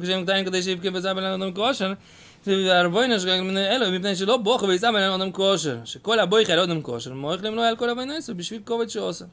כשהם 0.00 0.24
קטנים 0.24 0.44
כדי 0.44 0.62
שיבכה 0.62 0.88
וזבל 0.94 1.24
על 1.24 1.42
אדם 1.42 1.54
כושר, 1.54 1.92
der 2.45 2.89
boyn 2.89 3.11
is 3.11 3.25
gegangen 3.25 3.45
mit 3.47 3.57
elo 3.57 3.91
mit 3.91 4.01
nesh 4.01 4.21
lo 4.21 4.37
אדם 4.37 4.67
weis 4.67 4.83
am 4.83 4.95
an 4.95 5.19
dem 5.19 5.31
kosher. 5.31 5.85
She 5.85 5.99
kol 5.99 6.19
a 6.19 6.27
boy 6.27 6.43
khal 6.45 6.65
odem 6.65 6.81
kosher. 6.81 7.13
Mo 7.13 7.35
ikh 7.35 7.41
lemlo 7.41 7.61
al 7.61 7.75
kol 7.75 7.89
a 7.89 7.95
אדם 7.95 8.07
nesh 8.07 8.27
bi 8.27 8.43
shvil 8.43 8.63
kovet 8.63 8.91
she 8.91 8.99
osa 8.99 9.29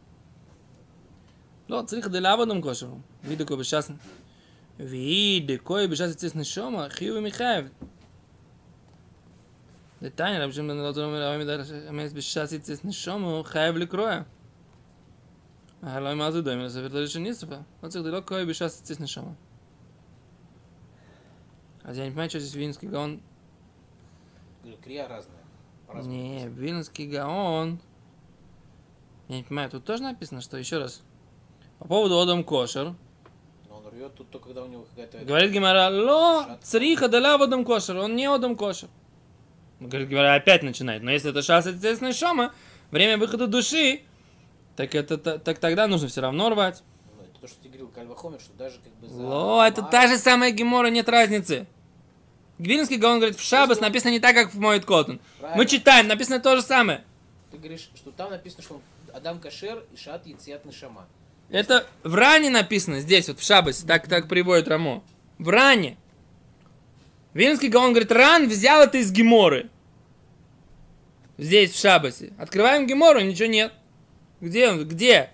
lo 1.68 1.82
tsrikh 1.82 2.10
de 2.10 2.20
lav 2.20 2.40
odem 2.40 2.62
kosher 2.62 2.88
vi 3.22 3.36
de 3.36 3.44
kov 3.44 3.60
shas 3.64 3.90
vi 4.78 5.40
de 5.40 5.58
koy 5.58 5.86
bi 5.86 5.94
shas 5.94 6.16
tsis 6.16 6.34
neshom 6.34 6.76
a 6.76 6.88
khiv 6.88 7.22
mi 7.22 7.30
khav 7.30 7.70
de 10.02 10.10
tayn 10.10 10.40
rab 10.40 10.50
shim 10.52 10.66
ben 10.68 10.78
lo 10.78 10.92
לא 10.92 11.16
elo 11.16 11.38
mit 11.38 11.46
der 11.46 11.92
mes 11.92 12.12
bi 12.12 12.20
shas 12.20 12.52
אז 21.86 21.96
я 21.96 22.04
не 22.04 22.10
понимаю, 22.10 22.30
что 22.30 22.40
здесь 22.40 22.54
Вильнский 22.54 22.88
Гаон... 22.88 23.20
Говорю, 24.62 24.78
крия 24.82 25.06
разная. 25.06 26.04
Не, 26.04 26.48
Вильнский 26.48 27.06
Гаон... 27.06 27.80
Я 29.28 29.36
не 29.36 29.42
понимаю, 29.44 29.70
тут 29.70 29.84
тоже 29.84 30.02
написано, 30.02 30.40
что 30.40 30.56
еще 30.56 30.78
раз. 30.78 31.02
По 31.78 31.86
поводу 31.86 32.18
Одам 32.18 32.42
Кошер. 32.42 32.94
Но 33.68 33.76
он 33.76 33.86
рвет 33.88 34.14
тут 34.16 34.30
только 34.30 34.46
когда 34.48 34.64
у 34.64 34.66
него 34.66 34.84
какая-то... 34.84 35.18
Говорит 35.24 35.52
Гимара, 35.52 35.88
ло, 35.90 36.58
цриха 36.60 37.08
дала 37.08 37.34
Одам 37.36 37.64
Кошер. 37.64 37.96
Он 37.98 38.16
не 38.16 38.26
Одам 38.26 38.56
Кошер. 38.56 38.88
Говорит 39.78 40.08
Гимара, 40.08 40.34
опять 40.34 40.64
начинает. 40.64 41.04
Но 41.04 41.12
если 41.12 41.30
это 41.30 41.42
шас, 41.42 41.66
естественно, 41.66 42.12
шома, 42.12 42.52
время 42.90 43.16
выхода 43.16 43.46
души, 43.46 44.02
так, 44.74 44.92
это, 44.96 45.18
та- 45.18 45.38
так 45.38 45.60
тогда 45.60 45.86
нужно 45.86 46.08
все 46.08 46.20
равно 46.20 46.50
рвать. 46.50 46.82
Ну, 47.16 47.22
это 47.22 47.40
то, 47.40 47.46
что 47.46 47.62
ты 47.62 47.68
говорил, 47.68 47.88
Кальвахомер, 47.88 48.40
что 48.40 48.52
даже 48.54 48.80
как 48.80 48.92
бы 48.94 49.08
за... 49.08 49.22
Ло, 49.22 49.62
это 49.64 49.82
та 49.82 50.08
же 50.08 50.18
самая 50.18 50.50
Гемора, 50.50 50.88
нет 50.88 51.08
разницы. 51.08 51.68
Вильнский 52.58 52.96
Гаон 52.96 53.18
говорит, 53.18 53.38
в 53.38 53.42
Шабас 53.42 53.80
написано 53.80 54.10
не 54.10 54.20
так, 54.20 54.34
как 54.34 54.52
в 54.52 54.58
Моет 54.58 54.84
Коттон. 54.84 55.20
Мы 55.54 55.66
читаем, 55.66 56.08
написано 56.08 56.40
то 56.40 56.56
же 56.56 56.62
самое. 56.62 57.04
Ты 57.50 57.58
говоришь, 57.58 57.90
что 57.94 58.10
там 58.10 58.30
написано, 58.30 58.62
что 58.62 58.80
Адам 59.12 59.38
Кашер 59.38 59.84
и 59.92 59.96
Шат 59.96 60.26
Яцият 60.26 60.64
Нишама. 60.64 61.06
Это 61.50 61.86
в 62.02 62.14
ране 62.14 62.50
написано 62.50 63.00
здесь, 63.00 63.28
вот 63.28 63.38
в 63.38 63.44
Шабасе, 63.44 63.86
так, 63.86 64.08
так 64.08 64.28
приводит 64.28 64.68
Рамо. 64.68 65.04
В 65.38 65.48
ране. 65.48 65.96
Вильнский 67.34 67.68
Гаон 67.68 67.92
говорит, 67.92 68.10
ран 68.10 68.48
взял 68.48 68.82
это 68.82 68.98
из 68.98 69.12
Геморы. 69.12 69.68
Здесь, 71.36 71.72
в 71.72 71.78
Шабасе. 71.78 72.32
Открываем 72.38 72.86
Гемору, 72.86 73.20
ничего 73.20 73.48
нет. 73.48 73.72
Где 74.40 74.70
он? 74.70 74.88
Где? 74.88 75.30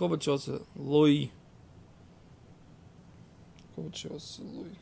Кобачоса 0.00 0.62
Луи. 0.76 1.30
Кобачоса 3.76 4.40
Луи. 4.40 4.72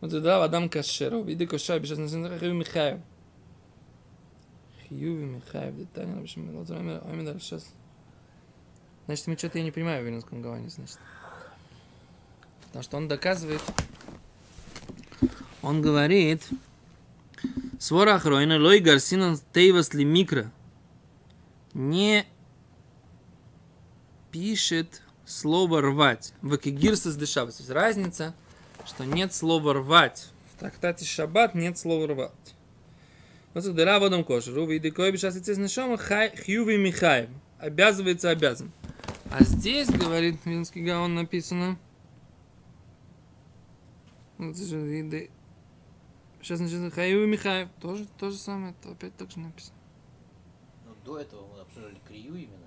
Вот 0.00 0.14
это 0.14 0.42
Адам 0.42 0.70
Кашеров. 0.70 1.28
Иди 1.28 1.46
кошай, 1.46 1.78
сейчас 1.84 1.98
на 1.98 2.38
Хиюви 2.38 2.56
Михаев. 2.56 3.00
Хиюви 4.88 5.26
Михаев. 5.26 5.76
Детально, 5.76 6.20
в 6.20 6.22
общем, 6.22 6.50
вот 6.52 6.70
Амидар 6.70 7.38
сейчас. 7.38 7.66
Значит, 9.04 9.26
мы 9.26 9.36
что-то 9.36 9.58
я 9.58 9.64
не 9.64 9.72
понимаю 9.72 10.02
в 10.02 10.06
Вильнюсском 10.06 10.40
Гаване, 10.40 10.70
значит. 10.70 10.98
Потому 12.68 12.82
что 12.82 12.96
он 12.96 13.08
доказывает, 13.08 13.60
он 15.60 15.82
говорит, 15.82 16.48
Свора 17.78 18.14
Ахроина, 18.14 18.58
Лой 18.58 18.78
Гарсинан 18.78 19.38
Тейвас 19.52 19.92
ли 19.92 20.06
микро. 20.06 20.50
Не 21.74 22.24
пишет 24.30 25.02
слово 25.24 25.80
рвать. 25.82 26.32
В 26.42 26.56
Экигирсас 26.56 27.16
дешабас. 27.16 27.56
То 27.56 27.62
есть 27.62 27.70
разница, 27.70 28.34
что 28.86 29.04
нет 29.04 29.32
слова 29.32 29.74
рвать. 29.74 30.28
В 30.54 30.60
трактате 30.60 31.04
Шаббат 31.04 31.54
нет 31.54 31.78
слова 31.78 32.06
рвать. 32.06 32.54
Вот 33.54 33.64
это 33.64 33.72
Дера 33.72 33.98
в 33.98 34.04
одном 34.04 34.24
кошеру, 34.24 34.66
виды 34.66 34.90
кое 34.90 35.10
бешас 35.10 35.36
и 35.36 35.40
цеснешома, 35.40 35.96
хьюви 35.96 36.76
михаев. 36.76 37.30
Обязывается 37.58 38.30
обязан. 38.30 38.70
А 39.30 39.44
здесь, 39.44 39.88
говорит 39.88 40.36
Винский 40.44 40.84
Гаон, 40.84 41.14
написано, 41.14 41.78
вот 44.38 44.56
это 44.56 44.64
же 44.64 44.80
виды, 44.80 45.30
сейчас 46.42 46.60
начинается 46.60 46.94
Хаюви 46.94 47.26
Михаев. 47.26 47.68
Тоже 47.80 48.06
то 48.18 48.30
же 48.30 48.36
самое, 48.36 48.74
то 48.82 48.90
опять 48.90 49.16
так 49.16 49.30
же 49.30 49.38
написано. 49.38 49.76
Но 50.86 50.94
до 51.04 51.18
этого 51.18 51.46
мы 51.46 51.60
обсуждали 51.60 52.00
крию 52.08 52.34
именно. 52.34 52.59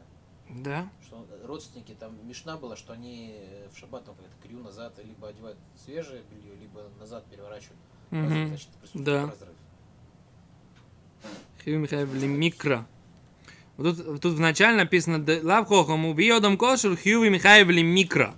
Да. 0.55 0.89
Что 1.05 1.17
он- 1.17 1.27
родственники, 1.47 1.95
там 1.99 2.15
Мишна 2.27 2.57
была, 2.57 2.75
что 2.75 2.93
они 2.93 3.33
э, 3.35 3.67
в 3.73 3.77
шаббат 3.77 4.05
там 4.05 4.15
как-то 4.15 4.31
крию 4.47 4.59
назад 4.63 4.93
либо 5.03 5.27
одевают 5.29 5.57
свежее 5.83 6.21
белье, 6.29 6.55
либо 6.59 6.83
назад 6.99 7.25
переворачивают. 7.29 7.79
Разрыв, 8.11 8.47
Значит, 8.49 8.67
Да. 8.93 9.21
разрыв. 9.27 9.49
Хиви 11.63 11.77
Михаев 11.77 12.13
ли 12.13 12.27
микро. 12.27 12.85
Вот 13.77 13.95
тут, 13.97 14.21
тут 14.21 14.33
вначале 14.35 14.77
написано 14.77 15.19
«Де- 15.19 15.41
Лав 15.41 15.67
хохаму 15.67 16.13
биодом 16.13 16.57
кошер 16.57 16.95
Хьюви 16.95 17.29
Михаев 17.29 17.67
ли 17.69 17.81
микро. 17.81 18.35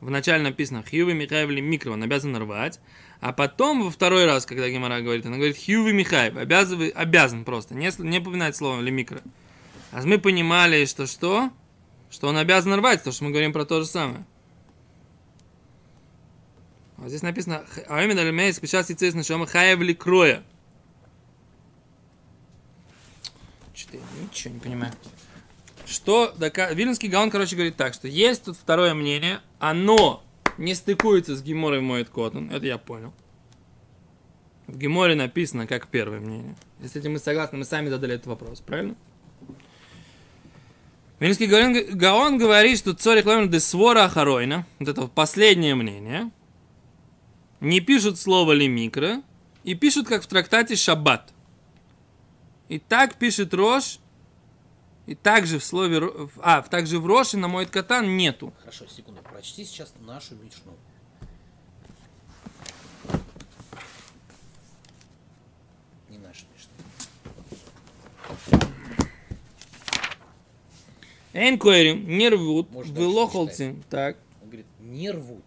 Вначале 0.00 0.42
написано 0.42 0.82
Хьюви 0.82 1.12
Михаев 1.12 1.50
ли 1.50 1.60
микро, 1.60 1.92
он 1.92 2.02
обязан 2.02 2.34
рвать. 2.36 2.80
А 3.20 3.32
потом 3.34 3.84
во 3.84 3.90
второй 3.90 4.24
раз, 4.24 4.46
когда 4.46 4.68
Гемора 4.68 5.00
говорит, 5.02 5.26
она 5.26 5.36
говорит 5.36 5.56
Хьюви 5.62 5.92
Михаев, 5.92 6.36
обязан, 6.36 6.90
обязан 6.94 7.44
просто, 7.44 7.74
не, 7.74 7.90
не 7.98 8.18
упоминает 8.18 8.56
слово 8.56 8.80
ли 8.80 8.90
микро. 8.90 9.20
А 9.92 10.02
мы 10.02 10.18
понимали, 10.18 10.84
что 10.84 11.06
что? 11.06 11.50
Что 12.10 12.28
он 12.28 12.36
обязан 12.36 12.74
рвать, 12.74 13.00
потому 13.00 13.12
что 13.12 13.24
мы 13.24 13.30
говорим 13.30 13.52
про 13.52 13.64
то 13.64 13.80
же 13.80 13.86
самое. 13.86 14.24
А 16.98 17.08
здесь 17.08 17.22
написано 17.22 17.64
Аэми 17.88 18.12
Далемей 18.12 18.52
спешас 18.52 18.90
яйцес 18.90 19.14
нашома 19.14 19.46
хаев 19.46 19.80
ли 19.80 19.94
кроя. 19.94 20.42
Что-то 23.74 23.96
я 23.96 24.02
ничего 24.22 24.54
не 24.54 24.60
понимаю. 24.60 24.92
Что 25.86 26.32
дока... 26.36 26.72
Вильнский 26.72 27.08
Гаон, 27.08 27.30
короче, 27.30 27.56
говорит 27.56 27.76
так, 27.76 27.94
что 27.94 28.06
есть 28.06 28.44
тут 28.44 28.56
второе 28.56 28.94
мнение, 28.94 29.40
оно 29.58 30.22
не 30.58 30.74
стыкуется 30.74 31.34
с 31.34 31.42
Геморой 31.42 31.80
моет 31.80 32.10
Котон. 32.10 32.50
Это 32.50 32.66
я 32.66 32.76
понял. 32.76 33.14
В 34.66 34.76
Геморе 34.76 35.14
написано 35.14 35.66
как 35.66 35.88
первое 35.88 36.20
мнение. 36.20 36.54
Если 36.80 37.00
этим 37.00 37.12
мы 37.12 37.18
согласны, 37.18 37.58
мы 37.58 37.64
сами 37.64 37.88
задали 37.88 38.14
этот 38.14 38.26
вопрос, 38.26 38.60
правильно? 38.60 38.94
Вильнский 41.20 41.46
Гаон, 41.46 42.38
говорит, 42.38 42.78
что 42.78 42.94
цорих 42.94 43.26
ломин 43.26 43.50
де 43.50 43.60
свора 43.60 44.04
ахаройна, 44.04 44.66
вот 44.78 44.88
это 44.88 45.06
последнее 45.06 45.74
мнение, 45.74 46.30
не 47.60 47.80
пишут 47.80 48.18
слово 48.18 48.52
лимикро, 48.52 49.22
и 49.62 49.74
пишут, 49.74 50.08
как 50.08 50.22
в 50.22 50.26
трактате 50.26 50.76
Шаббат. 50.76 51.34
И 52.68 52.78
так 52.78 53.16
пишет 53.16 53.52
Рош, 53.52 53.98
и 55.04 55.14
также 55.14 55.58
в 55.58 55.64
слове, 55.64 56.10
а, 56.38 56.62
также 56.62 56.98
в 56.98 57.06
Роше 57.06 57.36
на 57.36 57.48
мой 57.48 57.66
катан 57.66 58.16
нету. 58.16 58.54
Хорошо, 58.60 58.86
секунду. 58.86 59.20
Прочти 59.22 59.66
сейчас 59.66 59.92
нашу 60.00 60.36
Мишну. 60.36 60.72
Не 66.08 66.16
нашу 66.16 66.46
Мишну. 66.54 66.70
Эйн 71.32 71.58
койрим, 71.58 72.08
не 72.08 72.28
рвут, 72.28 72.70
Может, 72.72 72.92
вылохолцим. 72.92 73.82
Так, 73.88 74.16
Он 74.42 74.48
говорит, 74.48 74.66
не 74.80 75.10
рвут. 75.10 75.44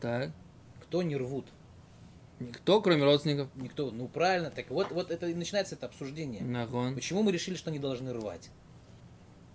так. 0.00 0.30
Кто 0.82 1.02
не 1.02 1.16
рвут? 1.16 1.46
Никто, 2.38 2.80
кроме 2.82 3.04
родственников. 3.04 3.48
Никто. 3.54 3.90
Ну 3.90 4.08
правильно, 4.08 4.50
так 4.50 4.68
вот, 4.70 4.90
вот 4.90 5.10
это 5.10 5.26
и 5.28 5.34
начинается 5.34 5.74
это 5.74 5.86
обсуждение. 5.86 6.42
Нахон. 6.42 6.94
Почему 6.94 7.22
мы 7.22 7.32
решили, 7.32 7.54
что 7.54 7.70
они 7.70 7.78
должны 7.78 8.12
рвать? 8.12 8.50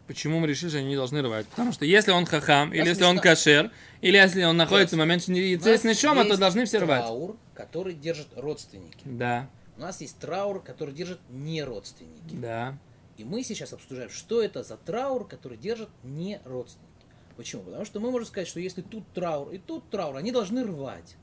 Почему 0.07 0.39
мы 0.39 0.47
решили, 0.47 0.69
что 0.69 0.77
они 0.79 0.87
не 0.87 0.95
должны 0.95 1.21
рвать? 1.21 1.45
Потому 1.47 1.73
что 1.73 1.83
если 1.85 2.11
он 2.11 2.25
хахам, 2.25 2.73
или 2.73 2.87
если 2.87 3.03
он 3.03 3.19
кашер, 3.19 3.71
или 4.01 4.15
если 4.15 4.43
он 4.43 4.55
находится 4.55 4.95
в 4.95 4.99
момент 4.99 5.27
нас 5.27 5.37
яйцесной 5.37 5.95
шома, 5.95 6.23
то 6.25 6.37
должны 6.37 6.65
все 6.65 6.79
рвать. 6.79 7.03
Траур, 7.03 7.35
который 7.53 7.93
держат 7.93 8.27
родственники. 8.37 8.97
Да, 9.03 9.49
У 9.77 9.81
нас 9.81 9.99
есть 9.99 10.17
траур, 10.17 10.61
который 10.63 10.93
держат 10.93 11.19
не 11.29 11.61
родственники. 11.63 12.33
да. 12.33 12.77
И 13.17 13.23
мы 13.23 13.43
сейчас 13.43 13.73
обсуждаем, 13.73 14.09
что 14.09 14.41
это 14.41 14.63
за 14.63 14.77
траур, 14.77 15.27
который 15.27 15.57
держат 15.57 15.89
не 16.03 16.39
родственники. 16.45 16.87
Почему? 17.35 17.63
Потому 17.63 17.83
что 17.85 17.99
мы 17.99 18.11
можем 18.11 18.27
сказать, 18.27 18.47
что 18.47 18.59
если 18.59 18.81
тут 18.81 19.03
траур 19.13 19.49
и 19.51 19.57
тут 19.57 19.89
траур, 19.89 20.15
они 20.17 20.31
должны 20.31 20.63
рвать. 20.63 21.15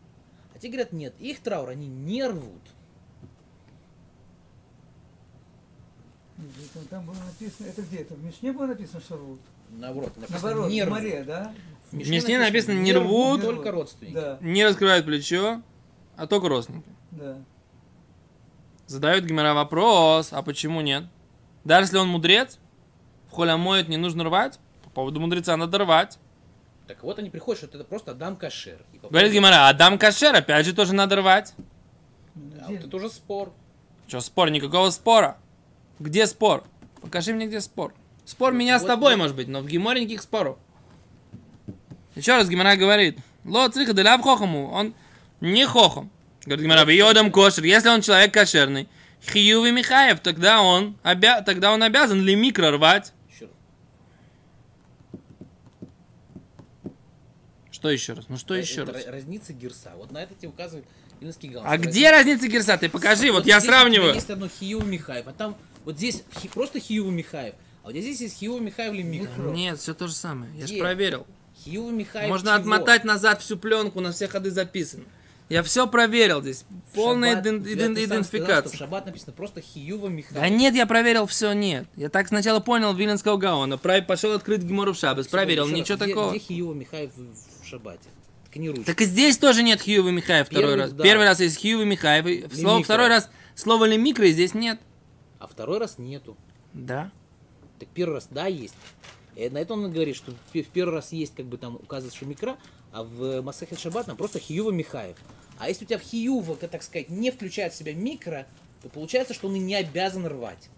А 0.55 0.59
те 0.59 0.69
говорят, 0.69 0.93
нет, 0.93 1.15
их 1.21 1.41
траур 1.41 1.69
они 1.71 1.87
не 1.87 2.25
рвут. 2.27 2.63
Там- 6.73 6.85
Там 6.91 7.07
было 7.07 7.15
написано, 7.15 7.67
это 7.69 7.83
где? 7.83 7.99
Это 7.99 8.15
в 8.15 8.25
Мишне 8.25 8.53
было 8.53 8.67
написано, 8.67 9.01
что 9.01 9.17
рвут? 9.17 9.41
Наоборот, 9.71 10.17
написано 10.17 10.41
Наоборот, 10.49 10.71
не 10.71 10.83
в 10.83 10.87
рвут. 10.87 10.99
море, 10.99 11.25
да? 11.25 11.55
В 11.91 11.97
В 11.97 12.09
Мишне 12.09 12.39
написано, 12.39 12.79
не 12.79 12.93
рвут, 12.93 13.41
не 13.41 13.47
только 13.47 13.71
рвут. 13.71 13.81
родственники. 13.83 14.15
Да, 14.15 14.39
не 14.41 14.65
раскрывают 14.65 15.07
плечо, 15.07 15.63
а 16.17 16.27
только 16.27 16.49
родственники. 16.49 16.89
да. 17.13 17.39
Задают 18.87 19.25
Гимера 19.25 19.55
вопрос, 19.55 20.33
а 20.33 20.43
почему 20.43 20.83
нет? 20.83 21.05
Даже 21.65 21.85
если 21.87 21.99
он 21.99 22.09
мудрец, 22.09 22.59
в 23.29 23.33
холе 23.33 23.57
моет 23.57 23.89
не 23.89 23.97
нужно 23.97 24.25
рвать, 24.25 24.59
по 24.85 24.91
поводу 24.91 25.21
мудреца 25.21 25.57
надо 25.57 25.79
рвать. 25.79 26.19
Так 26.87 27.03
вот 27.03 27.19
они 27.19 27.31
приходят, 27.31 27.59
что 27.65 27.77
это 27.79 27.85
просто 27.85 28.11
Адам 28.11 28.37
Кашер. 28.37 28.79
И 28.93 28.99
по 28.99 29.09
Говорит 29.09 29.33
Гимера, 29.33 29.69
Адам 29.69 29.99
Кашер, 29.99 30.35
опять 30.35 30.67
же, 30.67 30.75
тоже 30.75 30.95
надо 30.95 31.17
рвать. 31.17 31.55
А 32.61 32.71
вот 32.71 32.85
это 32.85 32.97
уже 32.97 33.09
спор. 33.09 33.53
Что, 34.07 34.21
спор? 34.21 34.51
Никакого 34.51 34.91
спора. 34.91 35.39
Где 35.99 36.27
спор? 36.27 36.65
Покажи 37.01 37.33
мне, 37.33 37.47
где 37.47 37.61
спор. 37.61 37.95
Спор 38.27 38.53
Вот- 38.53 38.59
меня 38.59 38.79
с 38.79 38.83
вот- 38.83 38.89
тобой, 38.89 39.15
вот. 39.15 39.21
может 39.23 39.37
быть, 39.37 39.49
но 39.49 39.61
в 39.61 39.67
Гиморе 39.67 40.01
никаких 40.03 40.23
споров. 40.23 40.59
Еще 42.15 42.35
раз 42.35 42.49
Гимара 42.49 42.77
говорит, 42.77 43.19
ло 43.45 43.69
цриха 43.69 43.93
деляв 43.93 44.21
хохому, 44.21 44.71
он 44.71 44.95
не 45.41 45.67
хохом. 45.67 46.11
Говорит 46.45 46.65
Гимара, 46.65 46.91
йодам 46.91 47.31
кошер, 47.33 47.65
если 47.65 47.89
он 47.89 48.03
человек 48.03 48.33
кошерный, 48.33 48.89
хиюви 49.31 49.71
Михаев, 49.73 50.21
тогда 50.21 50.63
он, 50.63 50.97
обя... 51.03 51.43
тогда 51.43 51.73
он 51.73 51.83
обязан 51.83 52.23
ли 52.23 52.35
микро 52.35 52.71
рвать. 52.71 53.13
Еще 53.31 53.47
раз. 53.47 53.55
Что 57.71 57.91
еще 57.91 58.13
раз? 58.15 58.27
Ну 58.29 58.37
что 58.37 58.55
Это 58.55 58.63
еще 58.67 58.85
раз? 58.85 59.07
Разница 59.07 59.53
гирса. 59.53 59.93
Вот 59.97 60.11
на 60.11 60.23
это 60.23 60.35
тебе 60.35 60.49
указывает 60.49 60.87
Ильинский 61.21 61.49
галс. 61.49 61.65
А 61.69 61.79
где 61.79 62.11
разница 62.11 62.49
Герса? 62.49 62.77
Ты 62.77 62.89
покажи, 62.89 63.31
вот 63.33 63.47
я 63.47 63.59
здесь 63.59 63.69
у 63.69 63.73
тебя 63.73 63.79
сравниваю. 63.79 64.15
Есть 64.15 64.31
одно 64.31 64.49
Хиева 64.49 64.85
Михаев, 64.85 65.27
а 65.27 65.33
там 65.33 65.57
вот 65.85 65.97
здесь 65.97 66.23
хи- 66.41 66.49
просто 66.49 66.81
Хиева 66.81 67.11
Михаев. 67.11 67.55
А 67.83 67.87
вот 67.87 67.93
здесь 67.93 68.21
есть 68.21 68.39
Хиева 68.39 68.59
Михаев 68.59 68.93
или 68.95 69.03
Микро. 69.03 69.51
Нет, 69.51 69.79
все 69.79 69.95
то 69.95 70.07
же 70.07 70.15
самое. 70.15 70.53
Я 70.57 70.67
же 70.67 70.77
проверил. 70.77 71.27
Хиева 71.65 71.91
Михаев 71.91 72.29
Можно 72.29 72.51
чего? 72.51 72.61
отмотать 72.61 73.05
назад 73.05 73.41
всю 73.41 73.57
пленку, 73.57 74.01
на 74.01 74.13
все 74.13 74.29
ходы 74.29 74.51
записано. 74.51 75.05
Я 75.51 75.63
все 75.63 75.87
проверил 75.87 76.41
здесь. 76.41 76.65
Полная 76.95 77.35
шаббат- 77.37 77.47
иден- 77.47 77.63
да, 77.63 77.71
иден- 77.71 77.95
ты 77.95 78.07
сам 78.07 78.25
сказал, 78.25 78.25
что 78.25 78.37
идентификация. 78.39 78.73
В 78.73 78.79
шаббат 78.79 79.07
написано 79.07 79.33
просто 79.33 79.61
Хиева 79.61 80.09
Михаев. 80.09 80.35
Да 80.41 80.49
нет, 80.49 80.75
я 80.75 80.87
проверил 80.87 81.27
все, 81.27 81.53
нет. 81.53 81.87
Я 81.97 82.09
так 82.09 82.29
сначала 82.29 82.61
понял 82.61 82.95
Виленского 82.95 83.37
Гаона, 83.37 83.77
пошел 83.79 84.33
открыть 84.33 84.63
Гемору 84.63 84.95
в 84.95 84.97
Шабас, 84.97 85.27
проверил, 85.29 85.65
раз, 85.65 85.73
ничего 85.73 85.97
где- 85.99 86.07
такого. 86.07 86.31
Где 86.31 86.39
Хиева 86.39 86.73
Михаев 86.73 87.11
в 87.15 87.67
шаббате? 87.67 88.09
Так 88.47 88.57
не 88.57 88.71
ручка. 88.71 88.85
Так 88.87 89.01
и 89.01 89.05
здесь 89.05 89.37
тоже 89.37 89.63
нет 89.63 89.83
Хьюва 89.83 90.11
Михаев 90.11 90.47
второй 90.47 90.63
Первый, 90.71 90.81
раз. 90.83 90.93
да. 90.93 91.03
Первый 91.03 91.27
раз 91.27 91.41
есть 91.41 91.61
Хьюва 91.61 91.83
Михаев, 91.83 92.27
и 92.27 92.47
слово, 92.55 92.83
второй 92.83 93.09
раз 93.09 93.29
слово 93.55 93.85
ли 93.85 93.99
микро 93.99 94.27
и 94.27 94.33
здесь 94.33 94.55
нет. 94.55 94.81
А 95.41 95.47
второй 95.47 95.79
раз 95.79 95.99
нету. 95.99 96.37
Да. 96.73 97.11
Так 97.79 97.89
первый 97.91 98.15
раз, 98.15 98.29
да, 98.31 98.47
есть. 98.47 98.75
И 99.37 99.49
на 99.51 99.59
это 99.59 99.75
он 99.75 99.91
говорит, 99.93 100.15
что 100.17 100.31
в 100.31 100.37
в 100.63 100.67
первый 100.69 100.95
раз 100.95 101.13
есть, 101.13 101.35
как 101.35 101.47
бы 101.47 101.59
там 101.59 101.75
указывается, 101.75 102.17
что 102.17 102.27
микро, 102.27 102.57
а 102.95 103.03
в 103.03 103.43
Масахет 103.43 103.81
Шаббат 103.81 104.07
там 104.07 104.17
просто 104.17 104.39
Хиюва 104.39 104.71
Михаев. 104.71 105.17
А 105.59 105.69
если 105.69 105.85
у 105.85 105.89
тебя 105.89 105.99
в 105.99 106.03
Хиюва, 106.03 106.55
так 106.55 106.81
сказать, 106.85 107.11
не 107.11 107.33
включает 107.33 107.73
в 107.73 107.77
себя 107.77 107.93
микро, 107.93 108.47
то 108.83 108.89
получается, 108.89 109.35
что 109.35 109.49
он 109.49 109.57
и 109.57 109.59
не 109.59 109.75
обязан 109.75 110.25
рвать. 110.27 110.71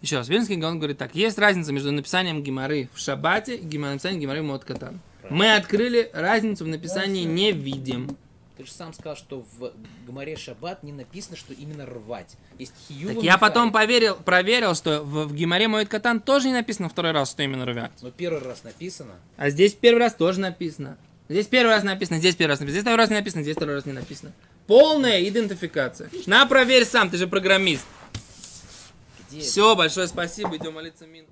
Еще 0.00 0.16
раз, 0.16 0.28
Вильнский 0.28 0.56
Гаон 0.56 0.78
говорит 0.78 0.98
так. 0.98 1.14
Есть 1.16 1.38
разница 1.38 1.72
между 1.72 1.90
написанием 1.90 2.42
Гимары 2.42 2.88
в 2.94 3.00
Шаббате 3.00 3.56
и 3.56 3.78
написанием 3.78 4.20
Гимары 4.20 4.42
в 4.42 4.44
Моткатан. 4.44 5.00
Мы 5.28 5.52
открыли 5.56 6.10
разницу 6.12 6.64
в 6.64 6.68
написании 6.68 7.24
не 7.24 7.50
видим. 7.50 8.16
Ты 8.56 8.64
же 8.64 8.70
сам 8.70 8.92
сказал, 8.92 9.16
что 9.16 9.44
в 9.58 9.72
Гамаре 10.06 10.36
Шаббат 10.36 10.84
не 10.84 10.92
написано, 10.92 11.36
что 11.36 11.52
именно 11.52 11.84
рвать. 11.86 12.36
Есть 12.56 12.72
Хиюва 12.86 13.14
Так 13.14 13.24
я 13.24 13.36
потом 13.36 13.72
поверил, 13.72 14.14
проверил, 14.14 14.76
что 14.76 15.02
в, 15.02 15.26
в 15.26 15.34
Гимаре 15.34 15.66
Моет 15.66 15.88
Катан 15.88 16.20
тоже 16.20 16.46
не 16.48 16.52
написано 16.52 16.88
второй 16.88 17.10
раз, 17.10 17.32
что 17.32 17.42
именно 17.42 17.66
рвят. 17.66 17.90
Но 18.00 18.12
первый 18.12 18.42
раз 18.42 18.62
написано. 18.62 19.14
А 19.36 19.50
здесь 19.50 19.74
первый 19.74 19.98
раз 19.98 20.14
тоже 20.14 20.38
написано. 20.38 20.96
Здесь 21.28 21.46
первый 21.46 21.70
раз 21.70 21.82
написано, 21.82 22.18
здесь 22.18 22.36
первый 22.36 22.50
раз 22.50 22.60
написано, 22.60 22.72
здесь 22.72 22.82
второй 22.82 22.98
раз 22.98 23.10
не 23.10 23.16
написано, 23.16 23.42
здесь 23.42 23.56
второй 23.56 23.74
раз 23.74 23.86
не 23.86 23.92
написано. 23.92 24.32
Полная 24.66 25.26
идентификация. 25.26 26.10
На, 26.26 26.46
проверь 26.46 26.84
сам, 26.84 27.10
ты 27.10 27.16
же 27.16 27.26
программист. 27.26 27.84
Где 29.30 29.40
Все, 29.40 29.74
большое 29.74 30.06
спасибо, 30.06 30.56
идем 30.56 30.74
молиться 30.74 31.06
Мину. 31.06 31.26